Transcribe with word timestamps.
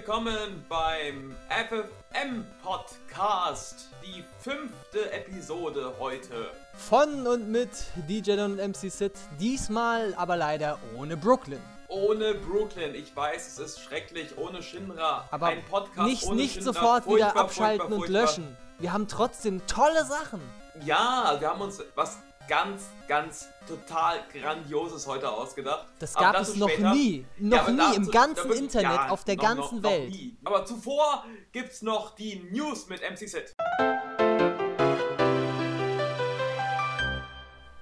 willkommen 0.00 0.64
beim 0.66 1.36
FFM 1.50 2.46
Podcast, 2.62 3.90
die 4.02 4.24
fünfte 4.38 5.12
Episode 5.12 5.92
heute. 5.98 6.48
Von 6.72 7.26
und 7.26 7.50
mit 7.50 7.68
DJ 8.08 8.40
und 8.40 8.56
MC 8.56 8.90
Sid, 8.90 9.12
diesmal 9.38 10.14
aber 10.14 10.38
leider 10.38 10.78
ohne 10.96 11.18
Brooklyn. 11.18 11.60
Ohne 11.88 12.32
Brooklyn, 12.32 12.94
ich 12.94 13.14
weiß, 13.14 13.46
es 13.46 13.58
ist 13.58 13.80
schrecklich, 13.80 14.38
ohne 14.38 14.62
Shinra. 14.62 15.28
Aber 15.30 15.48
Ein 15.48 15.62
Podcast 15.66 16.08
nicht, 16.08 16.24
ohne 16.24 16.36
nicht 16.36 16.54
Shinra. 16.54 16.72
sofort 16.72 17.04
Furchtbar, 17.04 17.14
wieder 17.32 17.36
abschalten 17.36 17.88
furchtbar, 17.88 17.96
und 17.98 18.06
furchtbar. 18.06 18.22
löschen. 18.22 18.56
Wir 18.78 18.94
haben 18.94 19.06
trotzdem 19.06 19.66
tolle 19.66 20.06
Sachen. 20.06 20.40
Ja, 20.82 21.36
wir 21.38 21.50
haben 21.50 21.60
uns 21.60 21.82
was 21.94 22.16
ganz, 22.50 22.82
ganz 23.06 23.48
total 23.68 24.18
Grandioses 24.32 25.06
heute 25.06 25.30
ausgedacht. 25.30 25.86
Das 26.00 26.14
gab 26.14 26.34
es 26.40 26.56
noch 26.56 26.68
später. 26.68 26.92
nie. 26.92 27.24
Ja, 27.38 27.46
Noch 27.46 27.58
aber 27.68 27.70
nie 27.90 27.94
im 27.96 28.10
ganzen 28.10 28.36
wirklich- 28.48 28.58
Internet, 28.58 28.90
ja, 28.90 29.08
auf 29.08 29.22
der 29.24 29.36
noch- 29.36 29.42
ganzen 29.44 29.76
noch- 29.76 29.82
noch 29.84 29.90
Welt. 29.90 30.10
nie. 30.10 30.36
Aber 30.44 30.64
zuvor 30.66 31.24
gibt's 31.52 31.80
noch 31.80 32.16
die 32.16 32.40
News 32.50 32.88
mit 32.88 33.02
MC 33.02 33.28
Sid. 33.28 33.54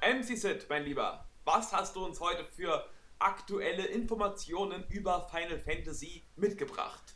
MC 0.02 0.36
Sid, 0.36 0.66
mein 0.68 0.84
Lieber, 0.84 1.24
was 1.46 1.72
hast 1.72 1.96
du 1.96 2.04
uns 2.04 2.20
heute 2.20 2.44
für 2.44 2.84
aktuelle 3.18 3.86
Informationen 3.86 4.84
über 4.90 5.26
Final 5.30 5.58
Fantasy 5.58 6.24
mitgebracht? 6.36 7.14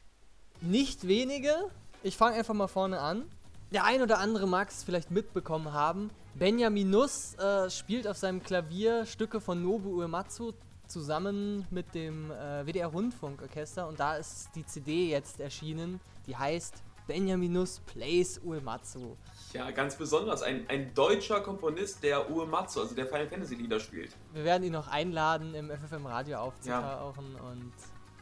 Nicht 0.62 1.06
wenige. 1.06 1.54
Ich 2.02 2.16
fange 2.16 2.36
einfach 2.36 2.54
mal 2.54 2.66
vorne 2.68 2.98
an. 2.98 3.30
Der 3.72 3.84
ein 3.84 4.00
oder 4.00 4.18
andere 4.20 4.46
mag 4.46 4.70
es 4.70 4.82
vielleicht 4.84 5.10
mitbekommen 5.10 5.72
haben. 5.74 6.10
Benjamin 6.34 6.88
Nuss 6.88 7.34
äh, 7.34 7.68
spielt 7.68 8.08
auf 8.08 8.16
seinem 8.16 8.42
Klavier 8.42 9.04
Stücke 9.04 9.40
von 9.40 9.62
Nobu 9.62 10.00
Uematsu 10.00 10.52
zusammen 10.86 11.66
mit 11.70 11.94
dem 11.94 12.30
äh, 12.30 12.66
WDR 12.66 12.88
Rundfunkorchester 12.88 13.86
und 13.86 14.00
da 14.00 14.16
ist 14.16 14.48
die 14.54 14.64
CD 14.64 15.10
jetzt 15.10 15.40
erschienen, 15.40 16.00
die 16.26 16.36
heißt 16.36 16.82
Benjamin 17.06 17.52
Nuss 17.52 17.80
Plays 17.80 18.40
Uematsu. 18.44 19.16
Ja, 19.52 19.70
ganz 19.72 19.96
besonders. 19.96 20.42
Ein, 20.42 20.64
ein 20.68 20.94
deutscher 20.94 21.40
Komponist, 21.40 22.02
der 22.02 22.30
Uematsu, 22.30 22.80
also 22.80 22.94
der 22.94 23.06
Final 23.06 23.28
Fantasy 23.28 23.56
Lieder 23.56 23.80
spielt. 23.80 24.16
Wir 24.32 24.44
werden 24.44 24.62
ihn 24.62 24.72
noch 24.72 24.88
einladen, 24.88 25.54
im 25.54 25.70
FFM 25.70 26.06
Radio 26.06 26.38
aufzutauchen 26.38 27.34
und 27.36 27.72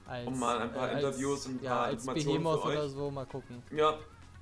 als, 0.06 0.26
Um 0.26 0.38
mal 0.38 0.58
ein 0.58 0.72
paar 0.72 0.88
als, 0.88 1.04
Interviews 1.04 1.46
und 1.46 1.60
ein 1.60 1.64
ja, 1.64 1.70
paar 1.70 1.84
als 1.84 2.02
Informationen 2.02 2.42
Behemoth 2.42 2.62
für 2.62 2.68
euch. 2.68 2.78
oder 2.78 2.88
so 2.88 3.10
mal 3.10 3.26
gucken. 3.26 3.62
Ja, 3.70 3.98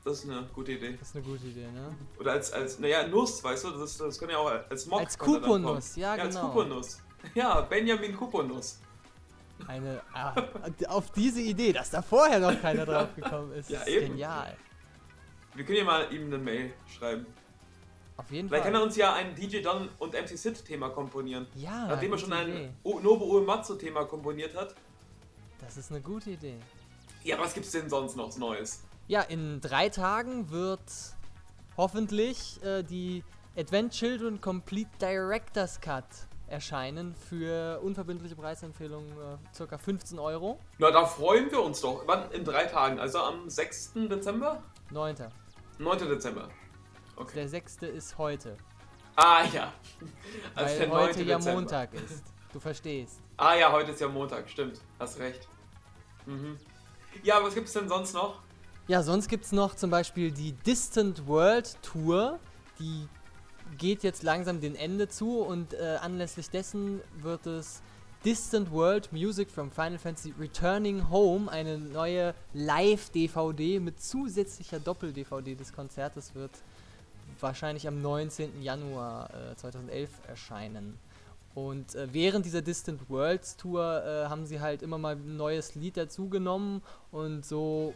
das 0.09 0.25
ist 0.25 0.31
eine 0.31 0.49
gute 0.55 0.73
Idee. 0.73 0.97
Das 0.99 1.09
ist 1.09 1.17
eine 1.17 1.25
gute 1.25 1.47
Idee, 1.47 1.67
ne? 1.67 1.95
Oder 2.19 2.33
als, 2.33 2.53
als 2.53 2.79
naja, 2.79 3.07
Nuss, 3.07 3.43
weißt 3.43 3.65
du, 3.65 3.71
das, 3.71 3.97
das 3.99 4.19
kann 4.19 4.31
ja 4.31 4.39
auch 4.39 4.51
als 4.69 4.87
Mock 4.87 5.01
Als. 5.01 5.19
Kuponuss, 5.19 5.97
ja, 5.97 6.17
ja, 6.17 6.23
als 6.25 6.35
genau. 6.35 6.49
Kuponuss. 6.49 6.99
Ja, 7.35 7.61
Benjamin 7.63 8.17
Kuponuss. 8.17 8.79
Eine, 9.67 10.01
ah, 10.15 10.35
auf 10.89 11.11
diese 11.11 11.41
Idee, 11.41 11.73
dass 11.73 11.91
da 11.91 12.01
vorher 12.01 12.39
noch 12.39 12.61
keiner 12.61 12.87
drauf 12.87 13.15
gekommen 13.15 13.53
ist, 13.53 13.71
Ja, 13.71 13.81
ist 13.81 13.89
eben. 13.89 14.07
genial. 14.09 14.57
Wir 15.55 15.65
können 15.65 15.79
ja 15.79 15.85
mal 15.85 16.13
ihm 16.13 16.27
eine 16.27 16.39
Mail 16.39 16.73
schreiben. 16.97 17.27
Auf 18.17 18.31
jeden 18.31 18.49
Vielleicht 18.49 18.65
kann 18.65 18.75
er 18.75 18.79
Fall. 18.79 18.87
uns 18.89 18.97
ja 18.97 19.15
ein 19.15 19.35
DJ 19.35 19.61
Don 19.63 19.89
und 19.99 20.13
MC 20.13 20.37
Sid 20.37 20.65
Thema 20.65 20.91
komponieren. 20.91 21.47
Ja, 21.55 21.87
Nachdem 21.87 22.13
er 22.13 22.19
schon 22.19 22.33
ein 22.33 22.77
Nobu 22.85 23.37
Uematsu 23.37 23.75
Thema 23.75 24.05
komponiert 24.05 24.57
hat. 24.57 24.75
Das 25.61 25.77
ist 25.77 25.91
eine 25.91 26.01
gute 26.01 26.31
Idee. 26.31 26.59
Ja, 27.25 27.39
was 27.39 27.55
gibt's 27.55 27.73
denn 27.73 27.89
sonst 27.89 28.17
noch 28.17 28.37
Neues? 28.37 28.85
Ja, 29.09 29.23
in 29.23 29.63
drei 29.63 29.89
Tagen 29.89 30.51
wird 30.51 30.83
hoffentlich 31.79 32.63
äh, 32.63 32.83
die 32.83 33.25
Advent 33.57 33.95
Children 33.95 34.39
Complete 34.43 34.91
Director's 35.01 35.81
Cut 35.81 36.05
erscheinen 36.47 37.15
für 37.15 37.81
unverbindliche 37.81 38.37
Preisempfehlungen 38.37 39.11
äh, 39.13 39.67
ca. 39.67 39.79
15 39.79 40.19
Euro. 40.19 40.61
Na, 40.77 40.91
da 40.91 41.07
freuen 41.07 41.51
wir 41.51 41.63
uns 41.63 41.81
doch. 41.81 42.03
Wann? 42.07 42.31
In 42.33 42.45
drei 42.45 42.65
Tagen. 42.67 42.99
Also 43.01 43.19
am 43.21 43.49
6. 43.49 43.95
Dezember? 44.11 44.63
9. 44.91 45.17
9. 45.79 45.99
Dezember. 46.01 46.51
Okay. 47.17 47.33
Der 47.35 47.49
6. 47.49 47.77
ist 47.95 48.19
heute, 48.19 48.59
Ah 49.17 49.43
ja. 49.53 49.73
Also 50.55 50.71
weil 50.71 50.79
der 50.79 50.89
9. 50.89 50.99
heute 50.99 51.23
ja 51.23 51.37
Dezember. 51.39 51.61
Montag 51.61 51.95
ist. 51.95 52.25
Du 52.53 52.61
verstehst. 52.61 53.21
Ah 53.39 53.55
ja, 53.55 53.73
heute 53.73 53.93
ist 53.93 54.01
ja 54.01 54.09
Montag, 54.09 54.51
stimmt. 54.51 54.81
Hast 54.99 55.19
recht. 55.19 55.49
Mhm. 56.27 56.59
Ja, 57.23 57.43
was 57.43 57.55
gibt's 57.55 57.73
denn 57.73 57.89
sonst 57.89 58.13
noch? 58.13 58.43
Ja, 58.89 59.03
sonst 59.03 59.29
gibt 59.29 59.45
es 59.45 59.53
noch 59.53 59.75
zum 59.75 59.91
Beispiel 59.91 60.31
die 60.31 60.53
Distant 60.53 61.27
World 61.27 61.77
Tour. 61.83 62.39
Die 62.79 63.07
geht 63.77 64.03
jetzt 64.03 64.23
langsam 64.23 64.63
dem 64.63 64.75
Ende 64.75 65.09
zu 65.09 65.41
und 65.41 65.75
äh, 65.75 65.99
anlässlich 66.01 66.49
dessen 66.49 67.03
wird 67.21 67.47
es 67.47 67.83
Distant 68.25 68.73
World 68.73 69.13
Music 69.13 69.51
from 69.51 69.71
Final 69.71 69.99
Fantasy 69.99 70.33
Returning 70.41 71.11
Home, 71.11 71.53
eine 71.53 71.77
neue 71.77 72.35
Live-DVD 72.55 73.79
mit 73.79 74.01
zusätzlicher 74.01 74.81
Doppel-DVD 74.81 75.55
des 75.55 75.75
Konzertes 75.75 76.35
wird 76.35 76.53
wahrscheinlich 77.41 77.87
am 77.87 78.01
19. 78.01 78.63
Januar 78.63 79.29
äh, 79.35 79.55
2011 79.55 80.09
erscheinen. 80.29 80.99
Und 81.55 81.95
äh, 81.95 82.09
während 82.13 82.47
dieser 82.47 82.63
Distant 82.63 83.11
Worlds 83.11 83.59
Tour 83.59 84.03
äh, 84.03 84.31
haben 84.31 84.47
sie 84.47 84.61
halt 84.61 84.81
immer 84.81 84.97
mal 84.97 85.17
ein 85.17 85.37
neues 85.37 85.75
Lied 85.75 85.99
dazugenommen 85.99 86.81
und 87.13 87.45
so 87.45 87.93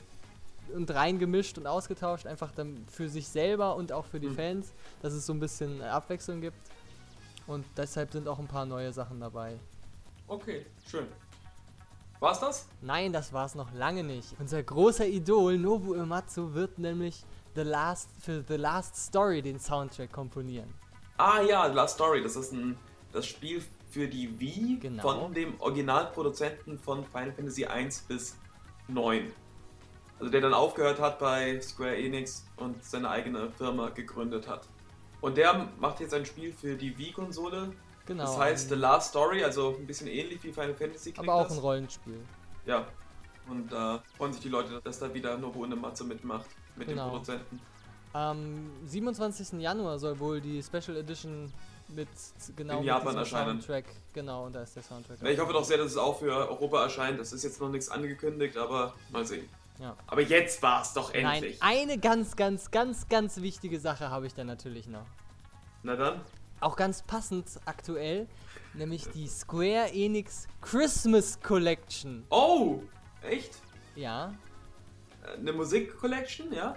und 0.74 0.90
reingemischt 0.90 1.58
und 1.58 1.66
ausgetauscht, 1.66 2.26
einfach 2.26 2.52
dann 2.52 2.84
für 2.90 3.08
sich 3.08 3.28
selber 3.28 3.76
und 3.76 3.92
auch 3.92 4.04
für 4.06 4.20
die 4.20 4.28
Mhm. 4.28 4.34
Fans, 4.36 4.72
dass 5.02 5.12
es 5.12 5.26
so 5.26 5.32
ein 5.32 5.40
bisschen 5.40 5.80
äh, 5.80 5.84
Abwechslung 5.84 6.40
gibt. 6.40 6.56
Und 7.46 7.64
deshalb 7.76 8.12
sind 8.12 8.28
auch 8.28 8.38
ein 8.38 8.46
paar 8.48 8.64
neue 8.66 8.92
Sachen 8.92 9.20
dabei. 9.20 9.58
Okay, 10.28 10.64
schön. 10.88 11.06
War's 12.20 12.38
das? 12.40 12.66
Nein, 12.80 13.12
das 13.12 13.32
war 13.32 13.46
es 13.46 13.54
noch 13.56 13.72
lange 13.74 14.04
nicht. 14.04 14.28
Unser 14.38 14.62
großer 14.62 15.06
Idol 15.06 15.58
Nobu 15.58 15.94
Uematsu 15.94 16.54
wird 16.54 16.78
nämlich 16.78 17.24
The 17.56 17.62
Last, 17.62 18.08
für 18.20 18.44
The 18.46 18.54
Last 18.56 18.96
Story 18.96 19.42
den 19.42 19.58
Soundtrack 19.58 20.12
komponieren. 20.12 20.72
Ah 21.18 21.40
ja, 21.42 21.66
Last 21.66 21.96
Story, 21.96 22.22
das 22.22 22.36
ist 22.36 22.52
ein 22.52 22.78
das 23.12 23.26
Spiel 23.26 23.62
für 23.90 24.08
die 24.08 24.38
Wii 24.40 24.78
Genau. 24.80 25.02
von 25.02 25.34
dem 25.34 25.60
Originalproduzenten 25.60 26.78
von 26.78 27.04
Final 27.04 27.32
Fantasy 27.32 27.66
1 27.66 28.02
bis 28.02 28.36
9. 28.88 29.30
Also 30.22 30.30
der 30.30 30.40
dann 30.40 30.54
aufgehört 30.54 31.00
hat 31.00 31.18
bei 31.18 31.60
Square 31.60 31.96
Enix 31.96 32.44
und 32.56 32.84
seine 32.84 33.10
eigene 33.10 33.50
Firma 33.58 33.88
gegründet 33.88 34.46
hat. 34.46 34.68
Und 35.20 35.36
der 35.36 35.68
macht 35.80 35.98
jetzt 35.98 36.14
ein 36.14 36.24
Spiel 36.24 36.52
für 36.52 36.76
die 36.76 36.96
Wii-Konsole. 36.96 37.72
Genau. 38.06 38.22
das 38.22 38.38
heißt 38.38 38.68
The 38.68 38.76
Last 38.76 39.08
Story, 39.10 39.42
also 39.42 39.74
ein 39.76 39.84
bisschen 39.84 40.06
ähnlich 40.06 40.40
wie 40.44 40.52
Final 40.52 40.74
Fantasy 40.74 41.12
aber 41.16 41.34
auch 41.34 41.42
das. 41.48 41.54
ein 41.54 41.58
Rollenspiel. 41.58 42.20
Ja. 42.66 42.86
Und 43.48 43.72
da 43.72 44.00
freuen 44.16 44.32
sich 44.32 44.42
die 44.42 44.48
Leute, 44.48 44.80
dass 44.84 45.00
da 45.00 45.12
wieder 45.12 45.36
Nobu 45.38 45.62
Uematsu 45.64 46.04
mitmacht 46.04 46.46
mit 46.76 46.86
Genau. 46.86 47.06
dem 47.06 47.10
Produzenten. 47.10 47.60
Am 48.12 48.70
27. 48.86 49.60
Januar 49.60 49.98
soll 49.98 50.16
wohl 50.20 50.40
die 50.40 50.62
Special 50.62 50.96
Edition 50.98 51.52
mit 51.88 52.06
genau 52.54 52.78
In 52.78 52.84
Japan 52.84 53.16
erscheinen. 53.16 53.60
Soundtrack, 53.60 53.86
genau, 54.12 54.46
und 54.46 54.54
da 54.54 54.62
ist 54.62 54.76
der 54.76 54.84
Soundtrack. 54.84 55.20
Ja, 55.20 55.30
ich 55.30 55.40
hoffe 55.40 55.52
doch 55.52 55.64
sehr, 55.64 55.78
dass 55.78 55.88
es 55.90 55.96
auch 55.96 56.20
für 56.20 56.30
Europa 56.48 56.84
erscheint. 56.84 57.18
Das 57.18 57.32
ist 57.32 57.42
jetzt 57.42 57.60
noch 57.60 57.70
nichts 57.70 57.88
angekündigt, 57.88 58.56
aber 58.56 58.94
mal 59.10 59.26
sehen. 59.26 59.48
Ja. 59.78 59.96
Aber 60.06 60.20
jetzt 60.20 60.62
war's 60.62 60.94
doch 60.94 61.12
Nein, 61.12 61.42
endlich. 61.42 61.62
eine 61.62 61.98
ganz, 61.98 62.36
ganz, 62.36 62.70
ganz, 62.70 63.08
ganz 63.08 63.38
wichtige 63.40 63.80
Sache 63.80 64.10
habe 64.10 64.26
ich 64.26 64.34
da 64.34 64.44
natürlich 64.44 64.86
noch. 64.86 65.06
Na 65.82 65.96
dann. 65.96 66.20
Auch 66.60 66.76
ganz 66.76 67.02
passend 67.02 67.46
aktuell, 67.64 68.28
nämlich 68.74 69.08
die 69.08 69.26
Square 69.26 69.90
Enix 69.92 70.46
Christmas 70.60 71.40
Collection. 71.40 72.24
Oh! 72.30 72.80
Echt? 73.22 73.56
Ja, 73.96 74.32
Äh, 75.24 75.38
Eine 75.38 75.52
Musik-Collection, 75.52 76.52
ja? 76.52 76.76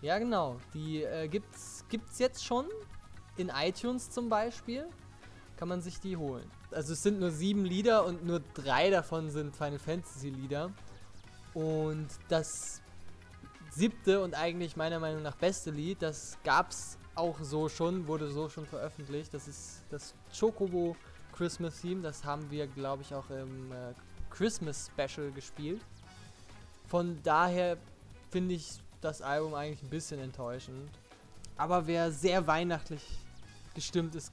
ja 0.00 0.18
genau. 0.18 0.60
Die 0.72 1.02
äh, 1.02 1.26
gibt's, 1.28 1.84
gibt's 1.88 2.18
jetzt 2.20 2.44
schon 2.44 2.66
in 3.36 3.48
iTunes 3.54 4.10
zum 4.10 4.28
Beispiel. 4.28 4.86
Kann 5.56 5.68
man 5.68 5.80
sich 5.82 5.98
die 6.00 6.16
holen. 6.16 6.48
Also 6.72 6.92
es 6.92 7.02
sind 7.02 7.18
nur 7.20 7.30
sieben 7.30 7.64
Lieder 7.64 8.04
und 8.04 8.24
nur 8.24 8.40
drei 8.54 8.90
davon 8.90 9.30
sind 9.30 9.54
Final 9.56 9.78
Fantasy 9.78 10.30
Lieder. 10.30 10.70
Und 11.54 12.08
das 12.28 12.82
siebte 13.70 14.20
und 14.20 14.34
eigentlich 14.34 14.76
meiner 14.76 14.98
Meinung 14.98 15.22
nach 15.22 15.36
beste 15.36 15.70
Lied, 15.70 16.02
das 16.02 16.36
gab's 16.44 16.98
auch 17.14 17.36
so 17.40 17.68
schon, 17.68 18.06
wurde 18.06 18.28
so 18.30 18.48
schon 18.48 18.66
veröffentlicht. 18.66 19.32
Das 19.32 19.48
ist 19.48 19.82
das 19.90 20.14
Chocobo 20.38 20.96
Christmas 21.32 21.80
Theme. 21.80 22.02
Das 22.02 22.24
haben 22.24 22.50
wir, 22.50 22.66
glaube 22.66 23.02
ich, 23.02 23.14
auch 23.14 23.28
im 23.30 23.72
äh, 23.72 23.94
Christmas 24.30 24.90
Special 24.92 25.30
gespielt. 25.30 25.80
Von 26.88 27.20
daher 27.22 27.76
finde 28.30 28.54
ich 28.54 28.80
das 29.00 29.22
Album 29.22 29.54
eigentlich 29.54 29.82
ein 29.82 29.90
bisschen 29.90 30.20
enttäuschend. 30.20 30.90
Aber 31.56 31.86
wer 31.86 32.10
sehr 32.10 32.46
weihnachtlich 32.46 33.02
gestimmt 33.74 34.14
ist, 34.14 34.32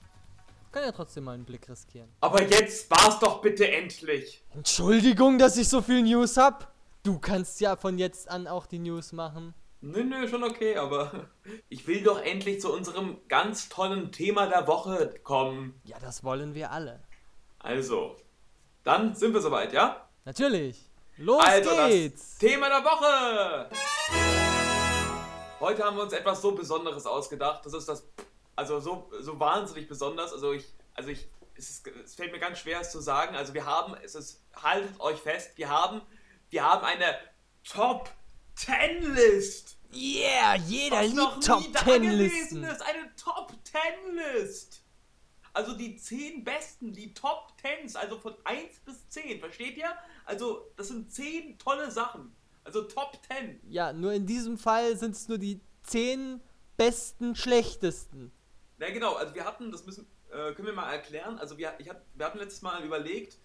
kann 0.71 0.83
ja 0.83 0.91
trotzdem 0.91 1.25
mal 1.25 1.33
einen 1.33 1.43
Blick 1.43 1.69
riskieren. 1.69 2.07
Aber 2.21 2.41
jetzt 2.41 2.89
war's 2.89 3.19
doch 3.19 3.41
bitte 3.41 3.69
endlich! 3.69 4.41
Entschuldigung, 4.55 5.37
dass 5.37 5.57
ich 5.57 5.67
so 5.67 5.81
viel 5.81 6.01
News 6.01 6.37
hab. 6.37 6.70
Du 7.03 7.17
kannst 7.17 7.59
ja 7.61 7.77
von 7.77 7.97
jetzt 7.97 8.29
an 8.29 8.45
auch 8.45 8.67
die 8.67 8.77
News 8.77 9.11
machen. 9.11 9.55
Nö, 9.81 10.03
nö, 10.03 10.27
schon 10.27 10.43
okay, 10.43 10.77
aber 10.77 11.29
ich 11.69 11.87
will 11.87 12.03
doch 12.03 12.21
endlich 12.21 12.61
zu 12.61 12.71
unserem 12.71 13.17
ganz 13.27 13.69
tollen 13.69 14.11
Thema 14.11 14.45
der 14.45 14.67
Woche 14.67 15.15
kommen. 15.23 15.81
Ja, 15.83 15.97
das 15.99 16.23
wollen 16.23 16.53
wir 16.53 16.71
alle. 16.71 17.01
Also, 17.57 18.17
dann 18.83 19.15
sind 19.15 19.33
wir 19.33 19.41
soweit, 19.41 19.73
ja? 19.73 20.07
Natürlich. 20.25 20.91
Los 21.17 21.43
also 21.43 21.71
geht's! 21.87 22.37
Thema 22.37 22.69
der 22.69 22.83
Woche. 22.83 23.69
Heute 25.59 25.83
haben 25.83 25.97
wir 25.97 26.03
uns 26.03 26.13
etwas 26.13 26.39
so 26.39 26.51
Besonderes 26.51 27.07
ausgedacht. 27.07 27.65
Das 27.65 27.73
ist 27.73 27.89
das, 27.89 28.07
also 28.55 28.79
so, 28.79 29.09
so 29.21 29.39
wahnsinnig 29.39 29.87
besonders. 29.87 30.33
Also 30.33 30.53
ich, 30.53 30.71
also 30.93 31.09
ich, 31.09 31.27
es, 31.55 31.71
ist, 31.71 31.87
es 31.87 32.13
fällt 32.13 32.31
mir 32.31 32.39
ganz 32.39 32.59
schwer, 32.59 32.81
es 32.81 32.91
zu 32.91 32.99
sagen. 32.99 33.35
Also 33.35 33.55
wir 33.55 33.65
haben, 33.65 33.95
es 34.03 34.13
ist, 34.13 34.43
haltet 34.53 34.99
euch 34.99 35.19
fest, 35.19 35.53
wir 35.55 35.69
haben, 35.69 36.01
wir 36.51 36.63
haben 36.63 36.85
eine 36.85 37.17
Top 37.63 38.09
10 38.55 39.13
List. 39.13 39.77
Yeah, 39.93 40.55
jeder 40.55 41.07
noch 41.09 41.35
liebt 41.35 41.47
Top 41.47 41.61
nie 41.61 41.71
da 41.71 41.79
10 41.83 42.01
gewesen 42.03 42.17
Listen. 42.17 42.63
ist. 42.63 42.81
Eine 42.81 43.15
Top 43.15 43.53
10 43.63 44.15
List. 44.15 44.83
Also 45.53 45.75
die 45.75 45.97
10 45.97 46.43
besten, 46.43 46.93
die 46.93 47.13
Top 47.13 47.53
10s, 47.61 47.97
also 47.97 48.17
von 48.19 48.35
1 48.45 48.79
bis 48.85 49.09
10, 49.09 49.39
versteht 49.39 49.77
ihr? 49.77 49.91
Also 50.25 50.71
das 50.77 50.89
sind 50.89 51.11
10 51.11 51.57
tolle 51.57 51.91
Sachen. 51.91 52.33
Also 52.63 52.83
Top 52.83 53.17
10. 53.29 53.59
Ja, 53.69 53.91
nur 53.91 54.13
in 54.13 54.25
diesem 54.25 54.57
Fall 54.57 54.95
sind 54.95 55.15
es 55.15 55.27
nur 55.27 55.37
die 55.37 55.59
10 55.83 56.41
besten, 56.77 57.35
schlechtesten. 57.35 58.31
Na 58.77 58.89
genau, 58.89 59.15
also 59.15 59.35
wir 59.35 59.45
hatten, 59.45 59.71
das 59.71 59.85
müssen, 59.85 60.07
äh, 60.29 60.53
können 60.53 60.67
wir 60.67 60.73
mal 60.73 60.91
erklären, 60.91 61.37
also 61.37 61.57
wir, 61.57 61.73
ich 61.79 61.89
hab, 61.89 62.01
wir 62.15 62.25
hatten 62.25 62.39
letztes 62.39 62.61
Mal 62.61 62.83
überlegt, 62.83 63.37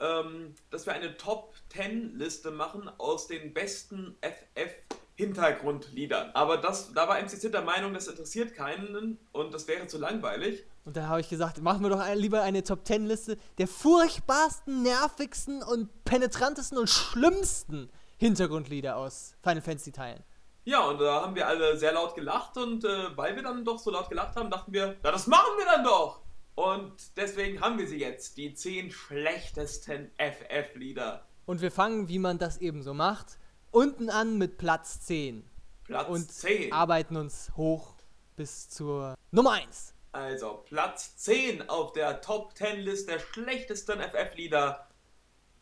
ähm, 0.00 0.54
dass 0.70 0.86
wir 0.86 0.92
eine 0.92 1.16
Top 1.16 1.54
10 1.72 2.18
Liste 2.18 2.50
machen 2.50 2.90
aus 2.98 3.26
den 3.26 3.52
besten 3.54 4.16
FF 4.20 4.98
Hintergrundliedern. 5.18 6.30
Aber 6.34 6.58
das, 6.58 6.92
da 6.94 7.08
war 7.08 7.20
MCZ 7.20 7.50
der 7.50 7.62
Meinung, 7.62 7.92
das 7.92 8.06
interessiert 8.06 8.54
keinen 8.54 9.18
und 9.32 9.52
das 9.52 9.66
wäre 9.66 9.88
zu 9.88 9.98
langweilig. 9.98 10.64
Und 10.84 10.96
da 10.96 11.08
habe 11.08 11.20
ich 11.20 11.28
gesagt, 11.28 11.60
machen 11.60 11.82
wir 11.82 11.90
doch 11.90 12.02
lieber 12.14 12.42
eine 12.42 12.62
Top 12.62 12.86
10 12.86 13.06
Liste 13.06 13.36
der 13.58 13.66
furchtbarsten, 13.66 14.82
nervigsten 14.82 15.62
und 15.64 16.04
penetrantesten 16.04 16.78
und 16.78 16.88
schlimmsten 16.88 17.90
Hintergrundlieder 18.16 18.96
aus 18.96 19.34
Final 19.42 19.60
Fantasy 19.60 19.90
Teilen. 19.90 20.22
Ja, 20.64 20.84
und 20.86 21.00
da 21.00 21.22
haben 21.22 21.34
wir 21.34 21.48
alle 21.48 21.76
sehr 21.76 21.92
laut 21.92 22.14
gelacht 22.14 22.56
und 22.56 22.84
äh, 22.84 23.16
weil 23.16 23.34
wir 23.34 23.42
dann 23.42 23.64
doch 23.64 23.78
so 23.78 23.90
laut 23.90 24.08
gelacht 24.08 24.36
haben, 24.36 24.50
dachten 24.50 24.72
wir, 24.72 24.96
na 25.02 25.10
das 25.10 25.26
machen 25.26 25.50
wir 25.56 25.64
dann 25.64 25.82
doch. 25.82 26.20
Und 26.58 27.16
deswegen 27.16 27.60
haben 27.60 27.78
wir 27.78 27.86
sie 27.86 28.00
jetzt, 28.00 28.36
die 28.36 28.52
10 28.52 28.90
schlechtesten 28.90 30.10
FF-Lieder. 30.18 31.24
Und 31.46 31.60
wir 31.60 31.70
fangen, 31.70 32.08
wie 32.08 32.18
man 32.18 32.38
das 32.38 32.58
eben 32.58 32.82
so 32.82 32.94
macht, 32.94 33.38
unten 33.70 34.10
an 34.10 34.38
mit 34.38 34.58
Platz 34.58 35.00
10 35.02 35.48
Platz 35.84 36.08
und 36.08 36.32
10. 36.32 36.72
arbeiten 36.72 37.16
uns 37.16 37.52
hoch 37.56 37.94
bis 38.34 38.68
zur 38.70 39.14
Nummer 39.30 39.52
1. 39.52 39.94
Also 40.10 40.64
Platz 40.66 41.16
10 41.18 41.68
auf 41.68 41.92
der 41.92 42.20
Top 42.22 42.56
10 42.56 42.80
List 42.80 43.08
der 43.08 43.20
schlechtesten 43.20 44.00
FF-Lieder. 44.00 44.88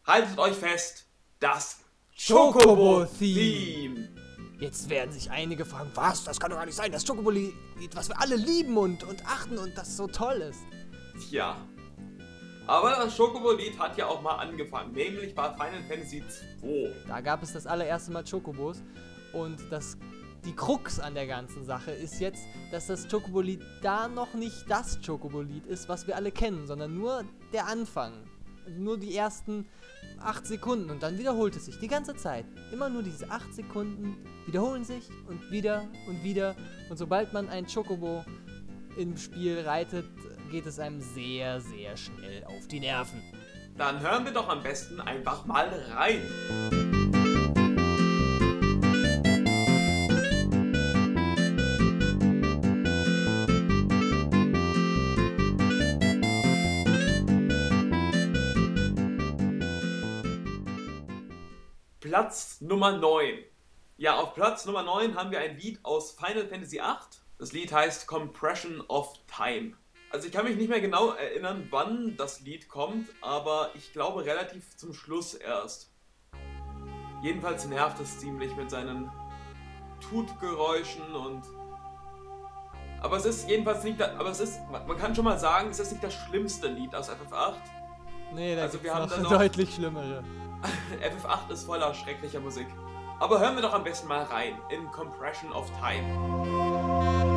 Haltet 0.06 0.38
euch 0.38 0.54
fest, 0.54 1.04
das. 1.40 1.80
Chocobo-Theme. 2.26 4.08
Jetzt 4.58 4.88
werden 4.88 5.12
sich 5.12 5.30
einige 5.30 5.66
fragen, 5.66 5.90
was, 5.92 6.24
das 6.24 6.40
kann 6.40 6.50
doch 6.50 6.56
gar 6.56 6.64
nicht 6.64 6.74
sein, 6.74 6.90
das 6.90 7.06
Chocobo-Lied, 7.06 7.54
was 7.92 8.08
wir 8.08 8.18
alle 8.18 8.36
lieben 8.36 8.78
und, 8.78 9.04
und 9.04 9.26
achten 9.26 9.58
und 9.58 9.76
das 9.76 9.98
so 9.98 10.06
toll 10.06 10.36
ist. 10.36 10.60
Tja. 11.18 11.56
Aber 12.66 12.90
das 12.90 13.16
Chocobo-Lied 13.16 13.78
hat 13.78 13.96
ja 13.96 14.06
auch 14.06 14.20
mal 14.22 14.36
angefangen, 14.36 14.92
nämlich 14.92 15.34
bei 15.34 15.50
Final 15.50 15.84
Fantasy 15.88 16.22
2. 16.60 16.94
Da 17.06 17.20
gab 17.20 17.42
es 17.42 17.52
das 17.52 17.66
allererste 17.66 18.10
Mal 18.10 18.24
Chocobos 18.28 18.82
und 19.32 19.60
das, 19.70 19.96
die 20.44 20.54
Krux 20.54 20.98
an 20.98 21.14
der 21.14 21.28
ganzen 21.28 21.64
Sache 21.64 21.92
ist 21.92 22.18
jetzt, 22.18 22.44
dass 22.72 22.88
das 22.88 23.06
Chocobo-Lied 23.08 23.60
da 23.82 24.08
noch 24.08 24.34
nicht 24.34 24.68
das 24.68 24.98
Chocobo-Lied 25.04 25.66
ist, 25.66 25.88
was 25.88 26.08
wir 26.08 26.16
alle 26.16 26.32
kennen, 26.32 26.66
sondern 26.66 26.94
nur 26.94 27.24
der 27.52 27.66
Anfang. 27.66 28.12
Nur 28.76 28.98
die 28.98 29.14
ersten 29.14 29.68
8 30.20 30.44
Sekunden 30.44 30.90
und 30.90 31.00
dann 31.00 31.18
wiederholt 31.18 31.54
es 31.54 31.66
sich 31.66 31.78
die 31.78 31.86
ganze 31.86 32.16
Zeit. 32.16 32.46
Immer 32.72 32.88
nur 32.88 33.04
diese 33.04 33.30
8 33.30 33.54
Sekunden 33.54 34.16
wiederholen 34.44 34.82
sich 34.82 35.08
und 35.28 35.52
wieder 35.52 35.86
und 36.08 36.24
wieder. 36.24 36.56
Und 36.90 36.96
sobald 36.96 37.32
man 37.32 37.48
ein 37.48 37.66
Chocobo 37.72 38.24
im 38.96 39.16
Spiel 39.16 39.60
reitet, 39.60 40.06
geht 40.50 40.66
es 40.66 40.78
einem 40.78 41.00
sehr, 41.00 41.60
sehr 41.60 41.96
schnell 41.96 42.44
auf 42.44 42.66
die 42.68 42.80
Nerven. 42.80 43.22
Dann 43.76 44.00
hören 44.00 44.24
wir 44.24 44.32
doch 44.32 44.48
am 44.48 44.62
besten 44.62 45.00
einfach 45.00 45.44
mal 45.44 45.68
rein. 45.90 46.22
Platz 62.00 62.60
Nummer 62.60 62.96
9. 62.96 63.44
Ja, 63.98 64.16
auf 64.16 64.34
Platz 64.34 64.64
Nummer 64.64 64.82
9 64.82 65.16
haben 65.16 65.30
wir 65.30 65.40
ein 65.40 65.58
Lied 65.58 65.84
aus 65.84 66.12
Final 66.12 66.46
Fantasy 66.46 66.76
VIII. 66.76 67.25
Das 67.38 67.52
Lied 67.52 67.72
heißt 67.72 68.06
Compression 68.06 68.82
of 68.88 69.14
Time. 69.34 69.72
Also 70.10 70.26
ich 70.28 70.32
kann 70.32 70.44
mich 70.44 70.56
nicht 70.56 70.68
mehr 70.70 70.80
genau 70.80 71.10
erinnern, 71.10 71.66
wann 71.70 72.16
das 72.16 72.40
Lied 72.40 72.68
kommt, 72.68 73.08
aber 73.20 73.70
ich 73.74 73.92
glaube 73.92 74.24
relativ 74.24 74.76
zum 74.76 74.94
Schluss 74.94 75.34
erst. 75.34 75.92
Jedenfalls 77.22 77.66
nervt 77.66 78.00
es 78.00 78.18
ziemlich 78.18 78.54
mit 78.56 78.70
seinen 78.70 79.10
Tutgeräuschen 80.08 81.14
und... 81.14 81.42
Aber 83.02 83.16
es 83.16 83.24
ist 83.26 83.48
jedenfalls 83.48 83.84
nicht... 83.84 84.00
Aber 84.00 84.30
es 84.30 84.40
ist... 84.40 84.60
Man 84.70 84.96
kann 84.96 85.14
schon 85.14 85.24
mal 85.24 85.38
sagen, 85.38 85.70
es 85.70 85.78
ist 85.80 85.92
nicht 85.92 86.04
das 86.04 86.14
schlimmste 86.14 86.68
Lied 86.68 86.94
aus 86.94 87.10
FF8. 87.10 87.54
Nee, 88.32 88.56
da 88.56 88.62
Also 88.62 88.82
wir 88.82 88.94
haben 88.94 89.22
noch- 89.22 89.30
deutlich 89.30 89.74
schlimmere. 89.74 90.22
FF8 91.02 91.50
ist 91.52 91.64
voller 91.64 91.92
schrecklicher 91.92 92.40
Musik. 92.40 92.66
Aber 93.18 93.40
hören 93.40 93.54
wir 93.56 93.62
doch 93.62 93.72
am 93.74 93.84
besten 93.84 94.08
mal 94.08 94.22
rein 94.24 94.58
in 94.70 94.86
Compression 94.90 95.52
of 95.52 95.70
Time. 95.80 96.75
Ja, 96.98 97.35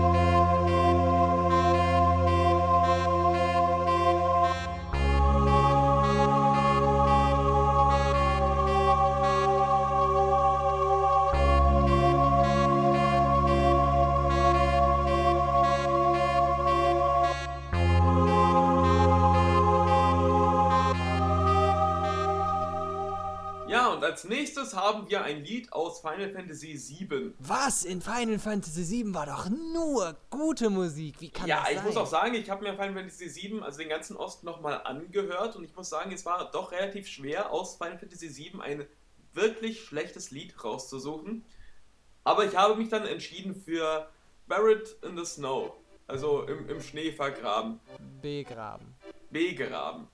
als 24.19 24.27
nächstes 24.27 24.75
haben 24.75 25.09
wir 25.09 25.23
ein 25.23 25.45
Lied 25.45 25.71
aus 25.71 26.01
Final 26.01 26.29
Fantasy 26.33 26.77
VII. 26.77 27.33
Was? 27.39 27.85
In 27.85 28.01
Final 28.01 28.37
Fantasy 28.37 29.05
VII 29.05 29.13
war 29.13 29.25
doch 29.27 29.49
nur 29.49 30.17
gute 30.29 30.69
Musik. 30.69 31.21
Wie 31.21 31.29
kann 31.29 31.47
ja, 31.47 31.61
das 31.61 31.69
ich 31.69 31.75
sein? 31.77 31.85
muss 31.85 31.95
auch 31.95 32.05
sagen, 32.05 32.33
ich 32.35 32.49
habe 32.49 32.63
mir 32.63 32.73
Final 32.73 32.95
Fantasy 32.95 33.33
VII, 33.33 33.61
also 33.61 33.77
den 33.79 33.87
ganzen 33.87 34.17
Ost, 34.17 34.43
nochmal 34.43 34.81
angehört 34.83 35.55
und 35.55 35.63
ich 35.63 35.73
muss 35.73 35.89
sagen, 35.89 36.11
es 36.11 36.25
war 36.25 36.51
doch 36.51 36.73
relativ 36.73 37.07
schwer, 37.07 37.49
aus 37.51 37.77
Final 37.77 37.97
Fantasy 37.97 38.35
VII 38.35 38.59
ein 38.61 38.85
wirklich 39.31 39.85
schlechtes 39.85 40.31
Lied 40.31 40.61
rauszusuchen. 40.61 41.45
Aber 42.25 42.43
ich 42.43 42.57
habe 42.57 42.75
mich 42.75 42.89
dann 42.89 43.05
entschieden 43.05 43.55
für 43.55 44.09
Buried 44.47 44.97
in 45.01 45.17
the 45.17 45.23
Snow, 45.23 45.77
also 46.07 46.43
im, 46.43 46.67
im 46.67 46.81
Schnee 46.81 47.13
vergraben, 47.13 47.79
Begraben. 48.21 48.95
begraben. 49.29 50.09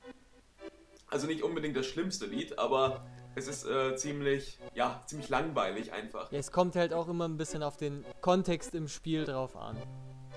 Also 1.08 1.26
nicht 1.26 1.42
unbedingt 1.42 1.76
das 1.76 1.88
schlimmste 1.88 2.28
Lied, 2.28 2.60
aber 2.60 3.04
es 3.36 3.48
ist 3.48 3.66
äh, 3.66 3.96
ziemlich, 3.96 4.58
ja, 4.74 5.02
ziemlich 5.06 5.30
langweilig 5.30 5.94
einfach. 5.94 6.32
Ja, 6.32 6.40
es 6.40 6.52
kommt 6.52 6.76
halt 6.76 6.94
auch 6.94 7.08
immer 7.08 7.28
ein 7.28 7.38
bisschen 7.38 7.64
auf 7.64 7.78
den 7.78 8.06
Kontext 8.22 8.74
im 8.76 8.88
Spiel 8.88 9.26
drauf 9.26 9.56
an. 9.56 9.78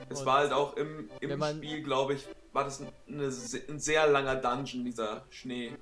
Es 0.08 0.20
Und 0.20 0.26
war 0.26 0.38
halt 0.38 0.52
auch 0.52 0.76
im, 0.76 1.10
im 1.20 1.42
Spiel, 1.42 1.82
glaube 1.82 2.14
ich, 2.14 2.26
war 2.52 2.64
das 2.64 2.80
ein, 2.80 2.88
eine, 3.08 3.26
ein 3.26 3.78
sehr 3.78 4.06
langer 4.06 4.36
Dungeon, 4.36 4.84
dieser 4.84 5.22
Schnee, 5.30 5.72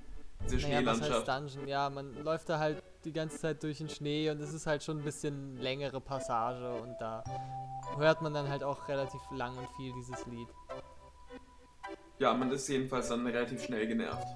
diese 0.44 0.56
Naja, 0.68 0.84
was 0.84 1.00
heißt 1.00 1.06
Schneelandschaft. 1.06 1.28
Dungeon? 1.28 1.68
Ja, 1.68 1.90
man 1.90 2.14
läuft 2.24 2.48
da 2.48 2.58
halt 2.58 2.82
die 3.04 3.12
ganze 3.12 3.38
Zeit 3.38 3.62
durch 3.62 3.78
den 3.78 3.88
Schnee 3.88 4.30
und 4.30 4.40
es 4.40 4.52
ist 4.52 4.66
halt 4.66 4.82
schon 4.82 4.98
ein 4.98 5.04
bisschen 5.04 5.56
längere 5.58 6.00
Passage 6.00 6.72
und 6.82 6.96
da 6.98 7.22
hört 7.96 8.20
man 8.20 8.34
dann 8.34 8.48
halt 8.48 8.64
auch 8.64 8.88
relativ 8.88 9.20
lang 9.30 9.56
und 9.56 9.68
viel 9.76 9.92
dieses 9.94 10.26
Lied. 10.26 10.48
Ja, 12.18 12.34
man 12.34 12.50
ist 12.50 12.66
jedenfalls 12.68 13.08
dann 13.08 13.26
relativ 13.26 13.62
schnell 13.62 13.86
genervt. 13.86 14.26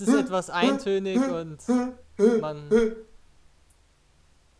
Es 0.00 0.08
ist 0.08 0.14
etwas 0.14 0.48
eintönig 0.50 1.18
und 1.18 1.58
man. 2.40 2.70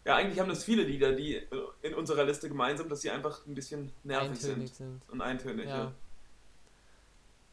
Ja, 0.04 0.16
eigentlich 0.16 0.40
haben 0.40 0.48
das 0.48 0.64
viele 0.64 0.82
Lieder, 0.82 1.12
die 1.12 1.40
in 1.82 1.94
unserer 1.94 2.24
Liste 2.24 2.48
gemeinsam, 2.48 2.88
dass 2.88 3.02
sie 3.02 3.10
einfach 3.10 3.46
ein 3.46 3.54
bisschen 3.54 3.92
nervig 4.02 4.40
sind. 4.40 4.74
Sind. 4.74 5.00
Und 5.10 5.20
eintönig, 5.20 5.66
ja. 5.68 5.76
Ja. 5.84 5.92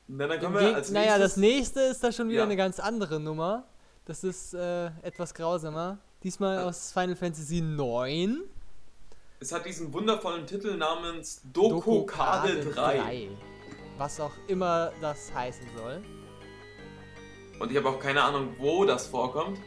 Na, 0.07 0.27
dann 0.27 0.37
Im 0.39 0.43
kommen 0.43 0.59
wir 0.59 0.75
als 0.75 0.89
naja, 0.89 1.19
das 1.19 1.37
nächste 1.37 1.81
ist 1.81 2.03
da 2.03 2.11
schon 2.11 2.27
wieder 2.29 2.39
Ja. 2.39 2.43
eine 2.45 2.55
ganz 2.57 2.79
andere 2.79 3.19
Nummer. 3.19 3.65
Das 4.05 4.23
ist 4.23 4.55
äh, 4.55 4.87
etwas 5.03 5.33
grausamer. 5.35 5.99
Diesmal 6.23 6.55
Ja. 6.57 6.65
aus 6.67 6.91
Final 6.91 7.15
Fantasy 7.15 7.61
9. 7.61 8.41
Es 9.39 9.51
hat 9.51 9.65
diesen 9.65 9.93
wundervollen 9.93 10.47
Titel 10.47 10.75
namens 10.75 11.41
Dokokade 11.53 12.65
3. 12.65 13.29
Was 13.99 14.19
auch 14.19 14.33
immer 14.47 14.91
das 15.01 15.31
heißen 15.33 15.67
soll. 15.77 16.01
Und 17.59 17.71
ich 17.71 17.77
habe 17.77 17.89
auch 17.89 17.99
keine 17.99 18.23
Ahnung, 18.23 18.55
wo 18.57 18.85
das 18.85 19.07
vorkommt. 19.07 19.59